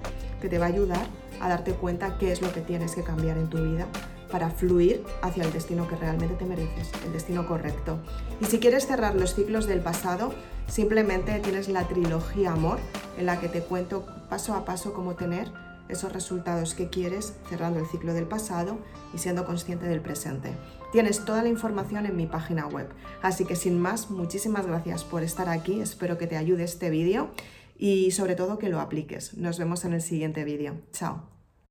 que 0.40 0.48
te 0.48 0.58
va 0.58 0.66
a 0.66 0.68
ayudar 0.68 1.06
a 1.40 1.48
darte 1.48 1.72
cuenta 1.72 2.18
qué 2.18 2.32
es 2.32 2.42
lo 2.42 2.52
que 2.52 2.60
tienes 2.60 2.94
que 2.94 3.02
cambiar 3.02 3.38
en 3.38 3.48
tu 3.48 3.58
vida 3.58 3.86
para 4.30 4.50
fluir 4.50 5.04
hacia 5.22 5.44
el 5.44 5.52
destino 5.52 5.88
que 5.88 5.96
realmente 5.96 6.34
te 6.34 6.44
mereces, 6.44 6.90
el 7.04 7.12
destino 7.12 7.46
correcto. 7.46 7.98
Y 8.40 8.44
si 8.46 8.58
quieres 8.58 8.86
cerrar 8.86 9.14
los 9.14 9.34
ciclos 9.34 9.66
del 9.66 9.80
pasado, 9.80 10.32
simplemente 10.68 11.38
tienes 11.40 11.68
la 11.68 11.86
trilogía 11.86 12.52
Amor, 12.52 12.78
en 13.18 13.26
la 13.26 13.40
que 13.40 13.48
te 13.48 13.62
cuento 13.62 14.06
paso 14.28 14.54
a 14.54 14.64
paso 14.64 14.92
cómo 14.92 15.14
tener 15.14 15.50
esos 15.88 16.12
resultados 16.12 16.74
que 16.74 16.88
quieres 16.88 17.34
cerrando 17.48 17.78
el 17.78 17.86
ciclo 17.86 18.12
del 18.12 18.26
pasado 18.26 18.78
y 19.14 19.18
siendo 19.18 19.44
consciente 19.44 19.86
del 19.86 20.00
presente. 20.00 20.52
Tienes 20.92 21.24
toda 21.24 21.42
la 21.42 21.48
información 21.48 22.06
en 22.06 22.16
mi 22.16 22.26
página 22.26 22.66
web. 22.66 22.88
Así 23.22 23.44
que 23.44 23.56
sin 23.56 23.78
más, 23.78 24.10
muchísimas 24.10 24.66
gracias 24.66 25.04
por 25.04 25.22
estar 25.22 25.48
aquí, 25.48 25.80
espero 25.80 26.18
que 26.18 26.26
te 26.26 26.36
ayude 26.36 26.64
este 26.64 26.90
vídeo 26.90 27.30
y 27.78 28.10
sobre 28.12 28.34
todo 28.34 28.58
que 28.58 28.68
lo 28.68 28.80
apliques. 28.80 29.36
Nos 29.36 29.58
vemos 29.58 29.84
en 29.84 29.92
el 29.92 30.02
siguiente 30.02 30.44
vídeo. 30.44 30.74
Chao. 30.92 31.35